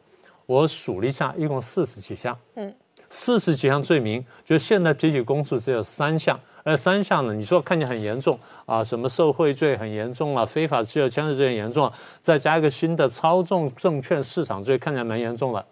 [0.47, 2.75] 我数了一下，一共四十几项，嗯，
[3.09, 11.89] 四十几项罪名，就现在提起公诉只有三项，而三项呢，你说看起来很严重啊，什么受贿罪很严重了，非法持有枪支罪很严重，
[12.19, 15.65] 再加一个新的操纵证券市场罪，看起来蛮严重的，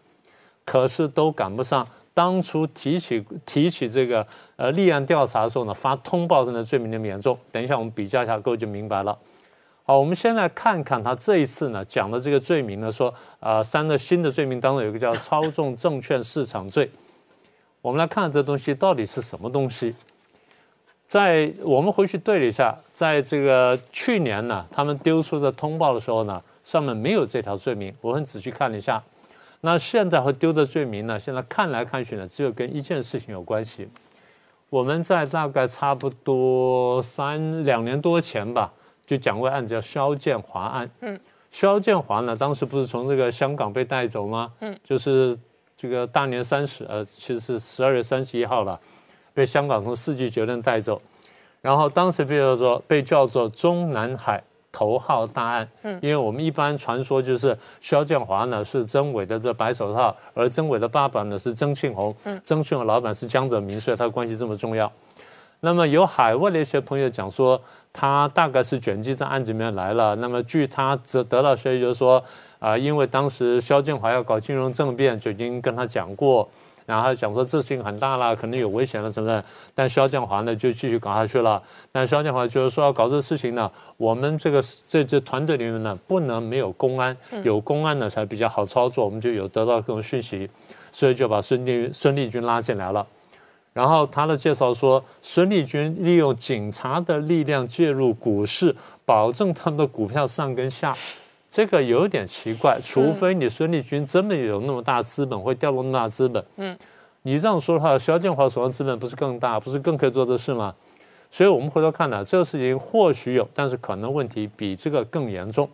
[0.64, 1.86] 可是都赶不上。
[2.16, 4.26] 当初提起提起这个
[4.64, 7.38] 呃立案调查的时候呢，发通报上的罪名那么严重。
[7.52, 9.18] 等一下我们比较一下，各位就明白了。
[9.84, 16.90] 好，我们先来看看他这一次呢讲的这个罪名呢，说呃三个新的罪名当中有一个叫操纵证券市场罪。
[17.82, 19.94] 我们来看看这东西到底是什么东西。
[21.06, 27.94] 在我们回去对了一下，在这个去年呢，他们丢出的通报的时候呢，上面没有这条罪名。
[28.00, 29.04] 我很仔细看了一下。
[29.60, 31.20] 那现在和丢的罪名呢？
[31.20, 33.90] 现在看来看去呢，只有跟一件事情有关系。
[34.74, 38.74] 我们在大概差不多三两年多前吧，
[39.06, 40.90] 就讲过案子叫肖建华案。
[41.02, 41.20] 嗯，
[41.52, 44.52] 肖建华呢，当时不是从这个香港被带走吗？
[44.62, 45.38] 嗯，就是
[45.76, 48.80] 这个大年三十，呃，其实是十二月三十一号了，
[49.32, 51.00] 被香港从四季酒店带走，
[51.62, 54.44] 然后当时被叫做被叫做中南海。
[54.74, 64.92] 头号大案，嗯，因为我们一般传说就是肖建华呢是曾伟的这白手套，而曾伟的爸爸呢是曾庆红，嗯，曾庆红老板是江泽民，所以他关系这么重要。
[65.60, 67.62] 那么有海外的一些朋友讲说，
[67.94, 70.16] 他大概是卷进这案子里面来了。
[70.16, 72.22] 那么据他得得到消息就是说，
[72.60, 76.50] 啊，因为当时肖建华要搞金融政变，就已经跟他讲过。
[76.86, 79.44] 然后讲说这事情很大了，可能有危险了什么的，
[79.74, 81.62] 但肖建华呢就继续搞下去了。
[81.92, 90.50] 但肖建华就是说要搞这事情呢，我们这个这支团队里面呢不能没有公安，有公安呢才比较好操作，我们就有得到各种讯息，
[90.92, 93.06] 所以就把孙立孙立军拉进来了。
[93.72, 100.96] 然后他的介绍说，孙立军利用警察的力量介入股市，保证他们的股票上跟下，
[101.54, 102.80] 这个有点奇怪。
[102.82, 106.44] 除非你孙立军真的有那么大资本，会调动那么大资本。
[106.56, 106.76] 嗯，
[107.22, 110.74] 你这样说的话，肖建华手上资本不是更大，不是更可以做这事吗？
[111.30, 115.70] 所以我们回头看呢，这个事情或许有，但是可能问题比这个更严重。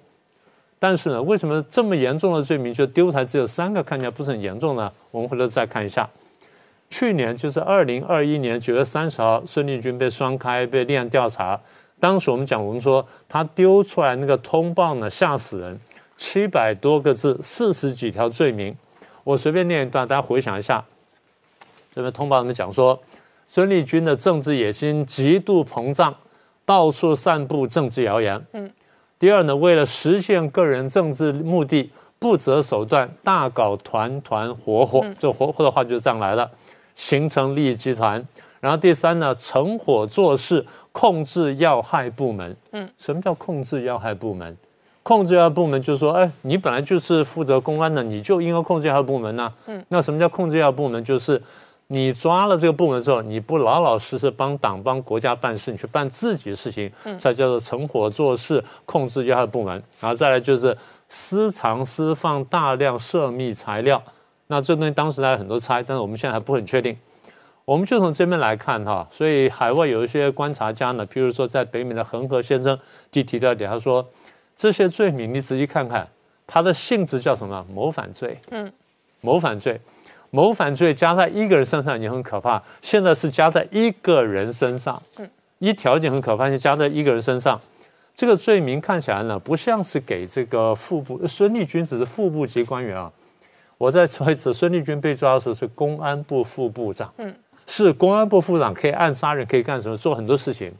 [0.77, 4.91] 但是呢，为什么这么严重的罪名就丢台只有三个，看起来不是很严重呢？
[5.11, 6.09] 我们回头再看一下。
[6.89, 11.57] 去年就是二零二一年九月三十号，孙立军被双开，被立案调查。
[11.99, 15.79] 当时我们讲，我们说他丢出来那个通报呢，吓死人，
[16.15, 18.75] 七百多个字，四十几条罪名。
[19.23, 20.83] 我随便念一段，大家回想一下。
[21.91, 22.99] 这边通报里面讲说，
[23.47, 26.15] 孙立军的政治野心极度膨胀，
[26.65, 28.43] 到处散布政治谣言。
[28.53, 28.71] 嗯。
[29.17, 35.05] 第二呢，为了实现个人政治目的，不择手段，大搞团团伙伙。
[35.19, 36.49] 这伙伙的话就这样来了。
[36.95, 38.25] 形成利益集团，
[38.59, 42.55] 然后第三呢，成伙做事，控制要害部门。
[42.71, 44.55] 嗯，什么叫控制要害部门？
[45.03, 49.51] 控制要害部门就是说，哎，你本来就是负责公安的，你就应该控制要害部门呢。
[49.67, 51.03] 嗯，那什么叫控制要害部门？
[51.03, 51.41] 就是
[51.87, 59.81] 你抓了这个部门之后，你不老老实实帮党帮国家办事，你去办自己的事情，才叫做成伙做事，控制要害部门。
[59.99, 60.77] 然后再来就是
[61.07, 63.99] 私藏私放大量涉密材料。
[64.45, 66.95] 那这东西当时还有很多猜，但是我们现在还不很确定。
[67.69, 72.75] 我们就从这边来看哈，所以海外有一些观察家呢，譬如说在北美的恒河先生
[73.11, 74.03] 就提到一点，他说
[74.55, 76.07] 这些罪名你仔细看看，
[76.47, 77.63] 它的性质叫什么？
[77.71, 78.39] 谋反罪。
[78.49, 78.73] 嗯，
[79.21, 79.79] 谋反罪，
[80.31, 84.99] 谋反罪加在一个人身上也很可怕，现在是加在一个人身上。
[85.19, 87.61] 嗯，一条件很可怕，就加在一个人身上。
[88.15, 93.13] 这个罪名看起来呢，不像是给这个副部孙立军，只是副部级官员啊。
[93.77, 97.33] 我再说一次，孙立军被抓的时候是公安部副部长，嗯，
[97.69, 100.73] 是公安部副长可以暗杀人，可以干什么，做很多事情。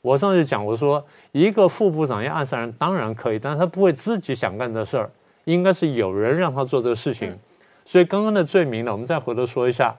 [0.00, 5.10] 我上次讲，我说一个副部长要暗杀人当然可以，但是他不会自己想干的事儿，
[5.44, 7.38] 应该是有人让他做这个事情。
[7.84, 9.94] 所以刚刚的罪名呢，我们再回头说一下，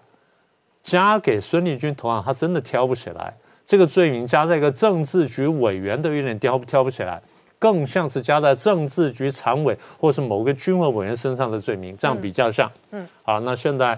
[0.82, 3.34] 加给孙立军头上，他真的挑不起来。
[3.66, 7.22] 这个罪名加在一个政治局委员都有点挑挑不起来。
[7.60, 12.70] 更像是加在政治局常委或是某个军委委员身上的罪名，这样比较像。
[12.92, 13.98] 嗯，好，那现在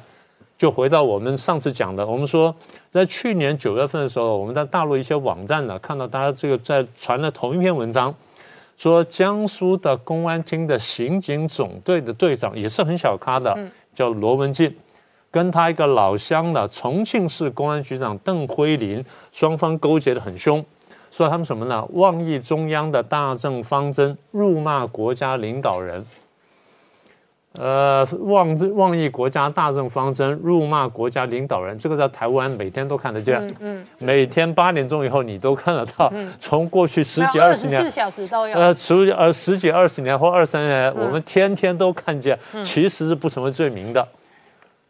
[0.58, 2.54] 就回到我们上次讲的，我们说
[2.90, 8.14] 在去年九月份的时候，我们在大陆一些网站呢看到大家这个在传了同一篇文章，
[8.78, 13.58] 说江苏的公安厅的刑警总队的队长也是很小咖的，
[13.94, 14.74] 叫罗文进，
[15.30, 19.04] 跟他一个老乡的重庆市公安局长邓辉林，
[19.34, 20.64] 双方勾结的很凶。
[21.12, 21.86] 说他们什么呢？
[21.94, 26.06] 妄议中央的大政方针，辱骂国家领导人。
[27.60, 33.46] 呃，妄妄议国家大政方针，辱骂国家领导人，这个在台湾每天都看得见。
[33.48, 33.86] 嗯嗯。
[34.00, 36.10] 每天八点钟以后，你都看得到。
[36.14, 36.32] 嗯。
[36.40, 38.58] 从过去十几二十年，二十四小时都有。
[38.58, 42.38] 呃，十呃十几二十年或二三年，我们天天都看见。
[42.64, 44.08] 其实是不成为罪名的。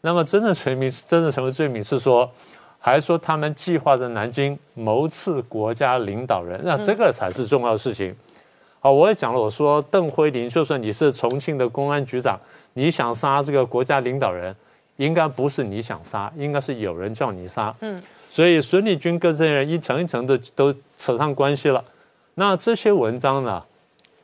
[0.02, 2.30] 那么真的罪名，真的成为罪名是说。
[2.78, 8.16] 还说他们计划在南京谋刺国家领导人，那这个才是重要的事情。
[8.80, 12.40] 好，我也讲了，我说邓辉林，就算你是重庆的公安局长，
[12.76, 14.56] 你想杀这个国家领导人，
[14.98, 17.76] 应该不是你想杀，应该是有人叫你杀。
[17.80, 21.84] 嗯，所以孙立军跟这些人一层一层的都扯上关系了。
[22.36, 23.64] 那这些文章呢，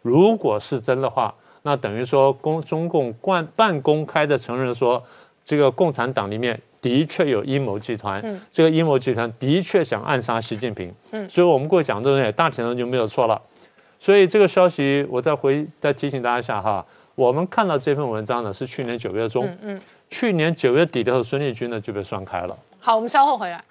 [0.02, 1.34] 如果是真的话，
[1.64, 5.04] 那等于说公中共半半公开的承认说，
[5.44, 6.62] 这个共产党里面。
[6.82, 8.20] 的确有阴谋集团，
[8.52, 10.92] 这个阴谋集团的确想暗杀习近平，
[11.30, 13.40] 所以我们过去讲这东西大体上就没有错了。
[14.00, 16.84] 所以这个消息我再回再提醒大家一下哈，
[17.22, 19.48] 我们看到这篇文章呢是去年九月中，
[20.10, 22.58] 去年九月底的时候孙立军呢就被双开了。
[22.80, 23.64] 好，我们稍后回来。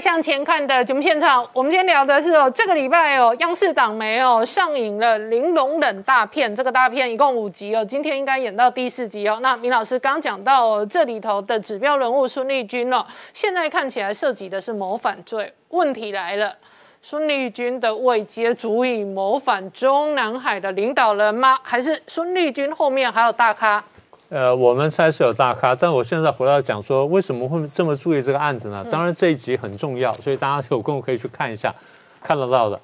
[0.00, 9.38] 向前看的节目现场，我们今天聊的是哦，这个礼拜哦，央视党媒哦上映了《玲珑冷大片》，这个大片一共五集哦，今天应该演到第四集哦。
[9.42, 15.52] 那明老师刚讲到这里头的指标人物孙立军哦，现在看起来涉及的是谋反罪。
[15.70, 16.54] 问题来了，
[17.02, 21.58] 孙立军的位阶足以谋反中南海的领导人吗？
[21.62, 23.82] 还是孙立军后面还有大咖？
[24.30, 28.84] 呃，我们猜是有大咖，但我现在回到讲说，为什么会这么注意这个案子呢？
[28.90, 31.74] 当然这一集很重要，所以大家有空可以去看一下，
[32.22, 32.78] 看得到的。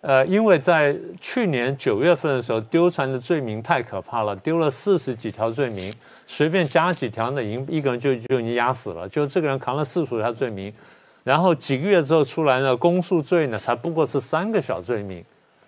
[0.00, 5.92] 呃，因为在去年九月份的时候，丢船的罪名太可怕了，丢了四十几条罪名，
[6.26, 10.72] 随便加几条呢，已经一个人就就已经压死了，就这个人扛了四十条罪名。
[11.22, 15.24] 然后几个月之后出来呢，公诉罪呢才不过是三个小罪名，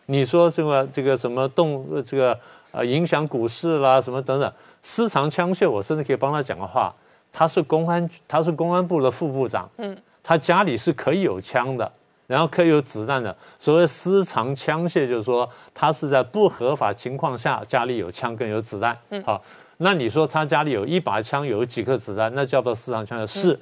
[0.06, 2.36] 你说什么这个什么动呃这个
[2.72, 4.52] 呃影响股市啦什么等等，
[4.82, 6.94] 私藏枪械，我甚至可以帮他讲个话，
[7.30, 11.92] 他是公安他是公安部的副部长，嗯，他家里是可以有枪的，
[12.26, 13.36] 然后可以有子弹的。
[13.58, 19.42] 所谓私藏枪械，就是说他是在不合法情况下家里有枪跟有子弹，嗯，好，
[19.76, 23.26] 那你说他家里有一把枪，有几颗子弹，那叫做私藏枪械？
[23.26, 23.60] 是，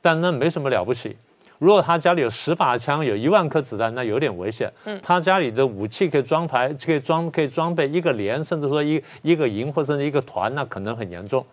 [0.00, 1.16] 但那没什么了不起。
[1.58, 4.70] 如果他家里有十把枪，有一万颗子弹，那有点危险。
[4.84, 11.44] 嗯，他家里的武器可以装排，可以装，可以装备一个连，甚至说一一个营或者是一个团，那可能很严重。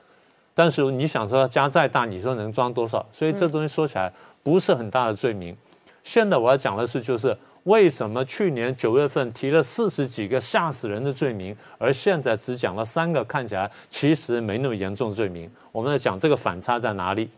[0.53, 3.05] 但是你想说家再大，你说能装多少？
[3.13, 4.11] 所以这东西说起来
[4.43, 5.55] 不是很大的罪名。
[6.03, 15.49] 现在我要讲的是，就是为什么去年九月份提了四十几个吓死人的罪名，而现在只讲了三个看起来其实没那么严重罪名？
[15.71, 17.29] 我们在讲这个反差在哪里？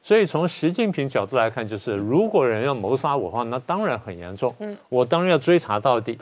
[0.00, 4.54] 所以从习近平角度来看，就是如果人要谋杀我的话，那当然很严重。
[4.60, 6.18] 嗯，我当然要追查到底。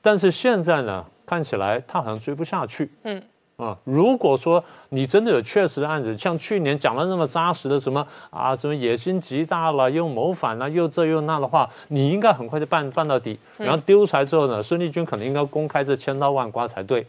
[0.00, 2.90] 但是现在呢，看起来他好像追不下去。
[3.04, 3.22] 嗯，
[3.56, 13.38] 啊，如果说你真的有确实的案子，像去年讲的那么扎实的什么啊，什么野心极大了，又谋反了，又这又那的话，你应该很快就办办到底。
[13.56, 17.06] 然后丢出来之后呢，孙立军可能应该公开这千刀万剐才对。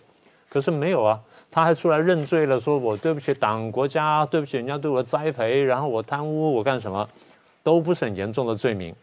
[0.50, 1.20] 可是没有啊。
[1.52, 7.08] 他还出来认罪了，说我对不起党国家，对不起人家对我的栽培，然后我贪污，我干什么，
[7.64, 8.94] 都不是很严重的罪名。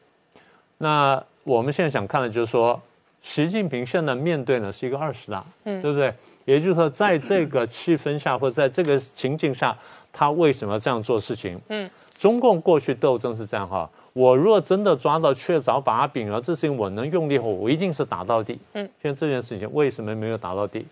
[0.79, 2.81] 那我们现在想看的就是说，
[3.21, 6.13] 习近平现在面对呢是一个二十大，嗯，对不对？
[6.45, 9.77] 也就是说，在这个气氛下或者在这个情境下，
[10.13, 11.61] 他为什么这样做事情？
[11.71, 18.57] 嗯，中共过去斗争是这样哈，我若真的抓到确凿把柄了，这事情我能用力后，我一定是打到底。
[18.75, 20.87] 嗯，现在这件事情为什么没有打到底？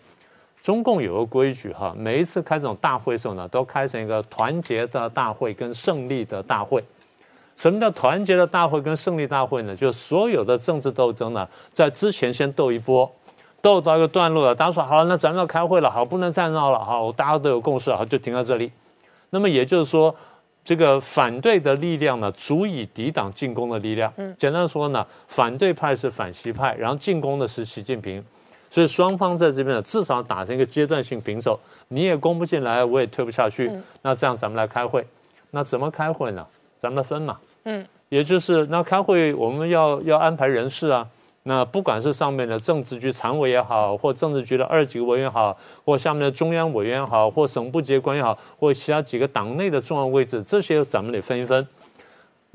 [0.65, 6.83] 中共有个规矩哈，每一次开这种大会的时候呢，都开成一个团结的大会跟胜利的大会。
[7.55, 9.77] 什么叫团结的大会跟胜利大会呢？
[9.77, 13.09] 就是所有的政治斗争呢，在之前先斗一波，
[13.61, 18.73] 斗到一个段落了，大家说好了，那咱们要开会了，好，不能再闹了，好，大家都有共识，好，就停到这里。
[19.29, 20.17] 那么也就是说，
[20.65, 24.11] 这个反对的力量呢，足以抵挡进攻的力量。
[24.17, 28.25] 嗯，简单说呢，反对派是反习派，然后进攻的是习近平。
[28.75, 31.57] 所以双方在这边呢，至少打成一个阶段性平手，
[31.87, 33.71] 你也攻不进来，我也退不下去。
[34.03, 35.07] 那这样咱们来开会，
[35.53, 36.45] 那怎么开会呢？
[36.77, 37.39] 咱们分嘛。
[37.67, 41.07] 嗯，也就是那开会我们要要安排人事啊。
[41.45, 51.65] 那不管是上面的政治局常委也好，或政治局的二级委员好，或下面的中央委员好，或省部级官员好，或其他几个党内的重要位置，这些咱们得分一分。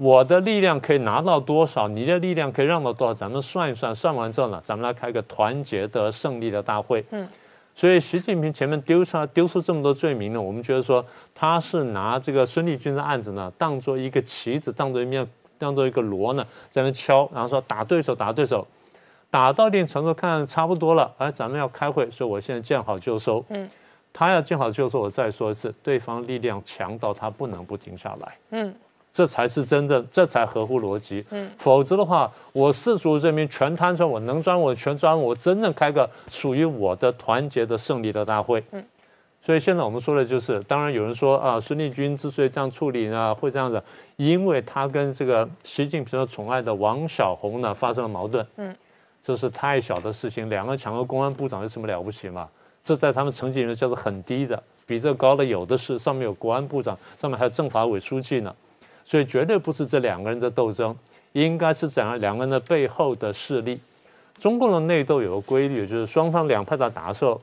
[0.01, 1.85] 我的力量可以拿到多少？
[1.85, 3.13] 你的力量可以让到多少？
[3.13, 7.03] 咱们算一算，算完之后呢，咱们来开个团结的胜利的大会。
[7.09, 7.27] 嗯，
[7.75, 18.65] 所以习近平前面丢出丢出这么多罪名呢，我们觉得说他是拿这个孙立军的案子呢，当做一个棋子，当做一面，当做一个锣呢，在那敲，然后说打对手，打对手，
[19.29, 23.43] 打到一定程度，看差不多了，哎，咱们要开会，所以我现在见好就收。
[23.49, 23.69] 嗯，
[24.13, 28.37] 他要见好就收，我再说一次，对方力量强到他不能不停下来。
[28.51, 28.73] 嗯。
[29.11, 31.25] 这才是真正，这才合乎逻辑。
[31.31, 38.63] 嗯，否则的话，我世俗人民全摊出来，我能钻我全钻，我真正开个属于我的团结的胜利的大会。
[38.71, 38.83] 嗯，
[39.41, 43.81] 所以现在我们说的就是，当然有人说啊，孙立军之所以这样处理呢，会这样子，
[44.15, 48.45] 因为他跟这个习近平的宠爱的王小红呢发生了矛盾。
[48.57, 48.75] 嗯，
[49.23, 52.47] 这是太小的事情，两个抢个公安部长有什么了不起嘛？
[52.81, 58.55] 这在他们层级里面叫做很低的，比这高的有的是，上面有国安部长，上面还有政法委书记呢。
[59.09, 60.95] 所以绝对不是这两个人的斗争，
[61.31, 63.79] 应该是怎样两个人的背后的势力。
[64.37, 67.41] 中共的内斗有个规律，就是双方两派在打的时候，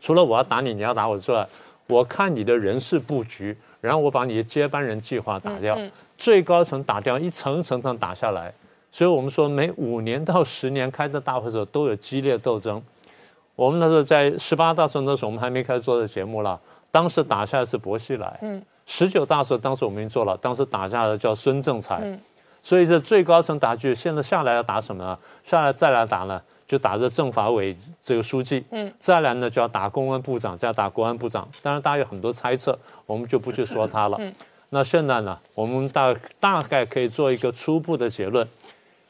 [0.00, 1.46] 除了我要打你，你要打我之外，
[1.86, 5.78] 我看你的人事布局，然后我把你的接班人计划打掉，
[6.18, 8.52] 最高层打掉，一层层层打下来。
[8.90, 12.82] 所以我们说，每五年到十年开的大会的时候都有激烈斗争。
[13.54, 16.60] 我们那时候在十八大时那时候，我们还没开始做这节目了，
[16.90, 18.36] 当时打下来是薄熙来。
[18.42, 18.60] 嗯。
[18.92, 22.02] 十九大时候，当时我们已经做了，当时打下的叫孙政才，
[22.60, 25.16] 所以这最高层打去，现在下来要打什么呢？
[25.44, 31.48] 下来再来打呢，就打这政法委这个书记，嗯，再来呢就要打公安部长，再打国安部长。
[31.62, 32.76] 当然，大家有很多猜测，
[33.06, 34.18] 我们就不去说他了。
[34.70, 38.46] 那现在呢，我们大大概可以做一个初步的结论。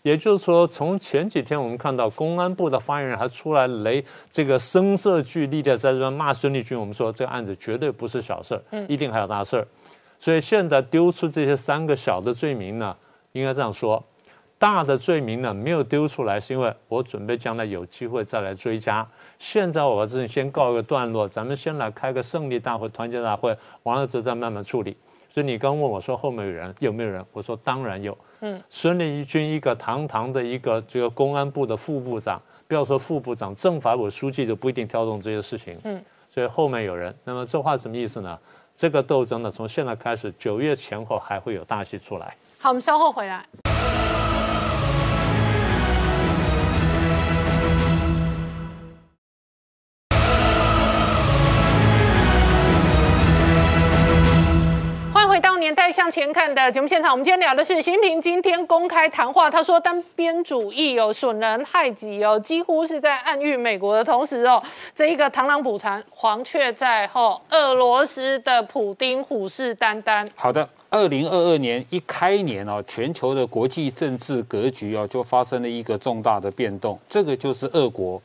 [0.02, 9.66] 也就是说，从前几天我们看到公安部的发言人还出来雷这个声色俱厉的在这边骂孙立军，我们说这个案子绝对不是小事儿，一定还有大事儿。
[10.18, 12.96] 所以现在丢出这些三个小的罪名呢，
[13.32, 14.02] 应该这样说，
[14.58, 19.06] 大的罪名呢没有丢出来，是因为我准备将来有机会再来追加。
[19.38, 24.96] 现在我把这情先告一个段落，咱们先来开个胜利大会、团结大会，完了之后再慢慢处理。
[25.28, 28.16] 所以你刚问我说后面有人有没有人，我说当然有。
[28.40, 35.78] 嗯，孙立军一个堂堂的一个这个公安部的副部长，不要说副部长，政法委书记都不一定挑动这些事情。
[35.84, 37.14] 嗯，所以后面有人。
[37.24, 38.38] 那么这话什么意思呢？
[38.74, 42.34] 这个斗争呢，从现在开始，九月前后还会有大戏出来。
[42.60, 43.46] 好，我们稍后回来。
[56.10, 57.12] 向前看》的节目现场。
[57.12, 64.60] 我们今天聊的是习近平今天公开谈话，他说单边主义哦，损人害己哦，几乎是在暗喻美国的同时哦，
[64.92, 70.28] 这一个螳螂捕蝉，黄雀在后，俄罗斯的普丁虎视眈眈。
[70.34, 78.20] 好的，二零二二年一开年哦，全球的国际政治格局哦，就发生了一个重大的变动，这个就是俄国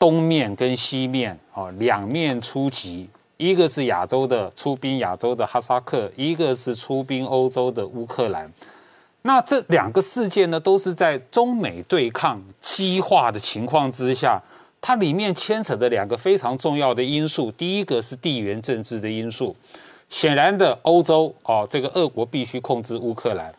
[0.00, 3.08] 东面跟西面哦两面出击。
[3.40, 8.52] 一个是亚洲的出兵亚洲的哈萨克，一个是出兵欧洲的乌克兰。
[9.22, 14.38] 那这两个事件呢，都是在中美对抗激化的情况之下，
[14.82, 17.50] 它里面牵扯的两个非常重要的因素。
[17.52, 19.56] 第一个是地缘政治的因素，
[20.10, 23.50] 显然的，欧洲哦，这个俄国必须控制乌克兰。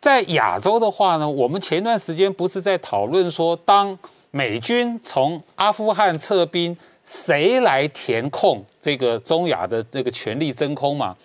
[0.00, 3.98] 在亚洲的话呢，我们前段时间不是在讨论说，当
[4.30, 6.76] 美军从阿富汗撤兵。
[7.04, 11.16] 谁来填空这个中亚的这个权力真空嘛？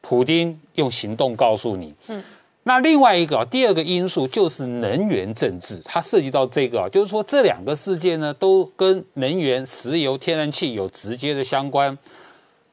[0.00, 1.92] 普丁用行动告诉你。
[2.06, 2.22] 嗯，
[2.62, 11.96] 那另外一个第二个因素就是能源政治，它涉及到这个，就是说这两个事件呢都跟能源、石油、天然气有直接的相关。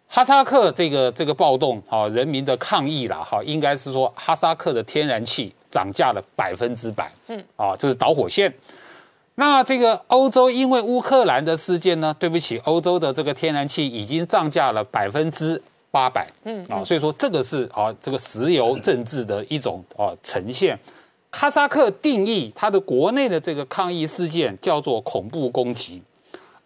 [0.08, 7.12] 哈萨克这个这个暴动啊，人民的抗议啦，哈，应该是说哈萨克的天然气涨价了百分之百。
[7.30, 8.54] 嗯，啊，这是导火线。
[9.36, 15.60] 那这个欧洲因为乌克兰的事件呢，对不起，欧洲的这个天然气已经涨价了百分之
[15.90, 20.78] 八百，嗯啊，所以说这个是啊这个石油政治的一种啊呈现。
[21.32, 26.02] 哈萨克定义它的国内的这个抗议事件叫做恐怖攻击，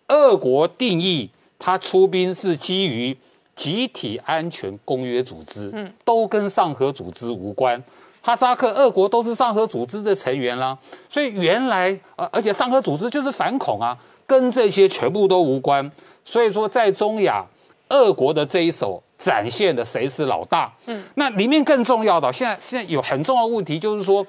[0.09, 3.15] 俄国定义它出兵是基于
[3.55, 7.81] 集体安全公约组织，嗯，都跟上合组织无关。
[8.27, 10.77] 哈萨克、俄国都是上合组织的成员啦，
[11.09, 15.89] 所以原来呃，而且上合组织就是反恐啊，跟这些全部都无关。
[16.25, 17.41] 所以说，在中亚，
[17.87, 20.69] 俄国的这一手展现的谁是老大？
[20.87, 24.27] 嗯，那里面更重要的，现在现在有很重要的问题，就是说，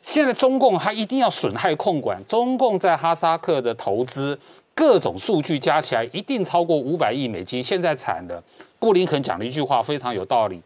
[0.00, 4.38] 现在中共它一定要损害控管，中共在哈萨克的投资，
[4.76, 7.60] 各种数据加起来一定超过五百亿美金。
[7.60, 8.40] 现在惨的，
[8.78, 10.62] 布林肯讲了一句话，非常有道理。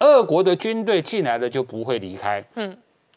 [0.00, 2.76] 俄国的军队进来了就不会离开，嗯，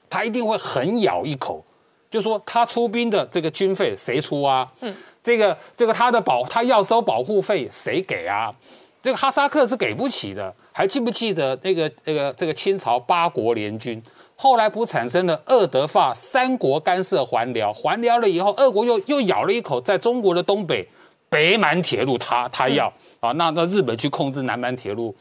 [0.09, 1.63] 他一定会狠咬一口，
[2.09, 4.71] 就说他出兵的这个军费谁出啊？
[4.82, 8.53] 嗯，这个这个他的保他要收保护费谁给啊？
[9.01, 10.53] 这个哈萨克是给不起的。
[10.71, 13.99] 还记不记得那个那个这个清朝八国联军
[14.36, 20.88] 后来不产生了二德法三国干涉还辽，还辽了以后，俄国又又咬了一口，在中国的东北
[21.30, 25.15] 北满铁路他他要啊，那那日本去控制南满铁路。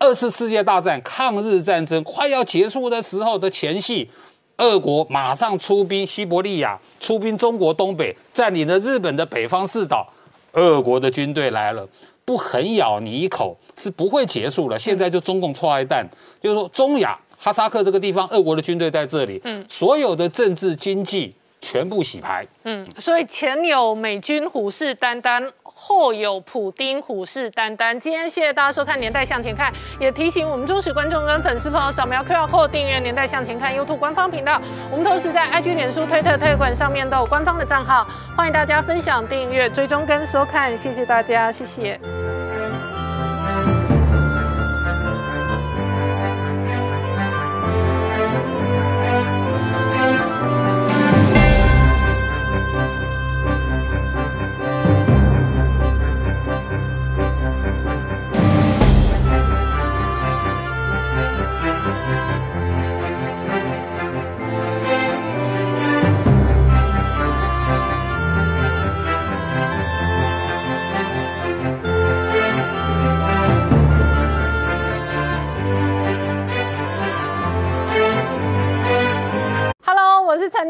[0.00, 4.08] 二次世界大战、抗日战争快要结束的时候的前夕，
[4.56, 10.10] 俄国马上出兵西伯利亚，出兵中国东北，占领了日本的北方四岛。
[10.52, 11.86] 俄国的军队来了，
[12.24, 14.78] 不狠咬你一口是不会结束了。
[14.78, 16.08] 现在就中共错爱弹，
[16.40, 25.52] 就是说中亚哈萨克这个地方，俄国的军队在这里，嗯，所有的政治经济全部洗牌，嗯，所以前有美军虎视眈眈。
[25.82, 27.98] 后有普丁虎视眈眈。
[27.98, 34.60] 今天谢谢大家收看《年代向前看》，也提醒我们忠实观众跟粉丝朋友扫描 QR Code 订阅《年代向前看》YouTube 官方频道。
[34.90, 38.06] 我们同时在 IG、脸书、推特、推管上面都有官方的账号，
[38.36, 40.76] 欢迎大家分享、订阅、追踪跟收看。
[40.76, 42.39] 谢谢大家，谢谢。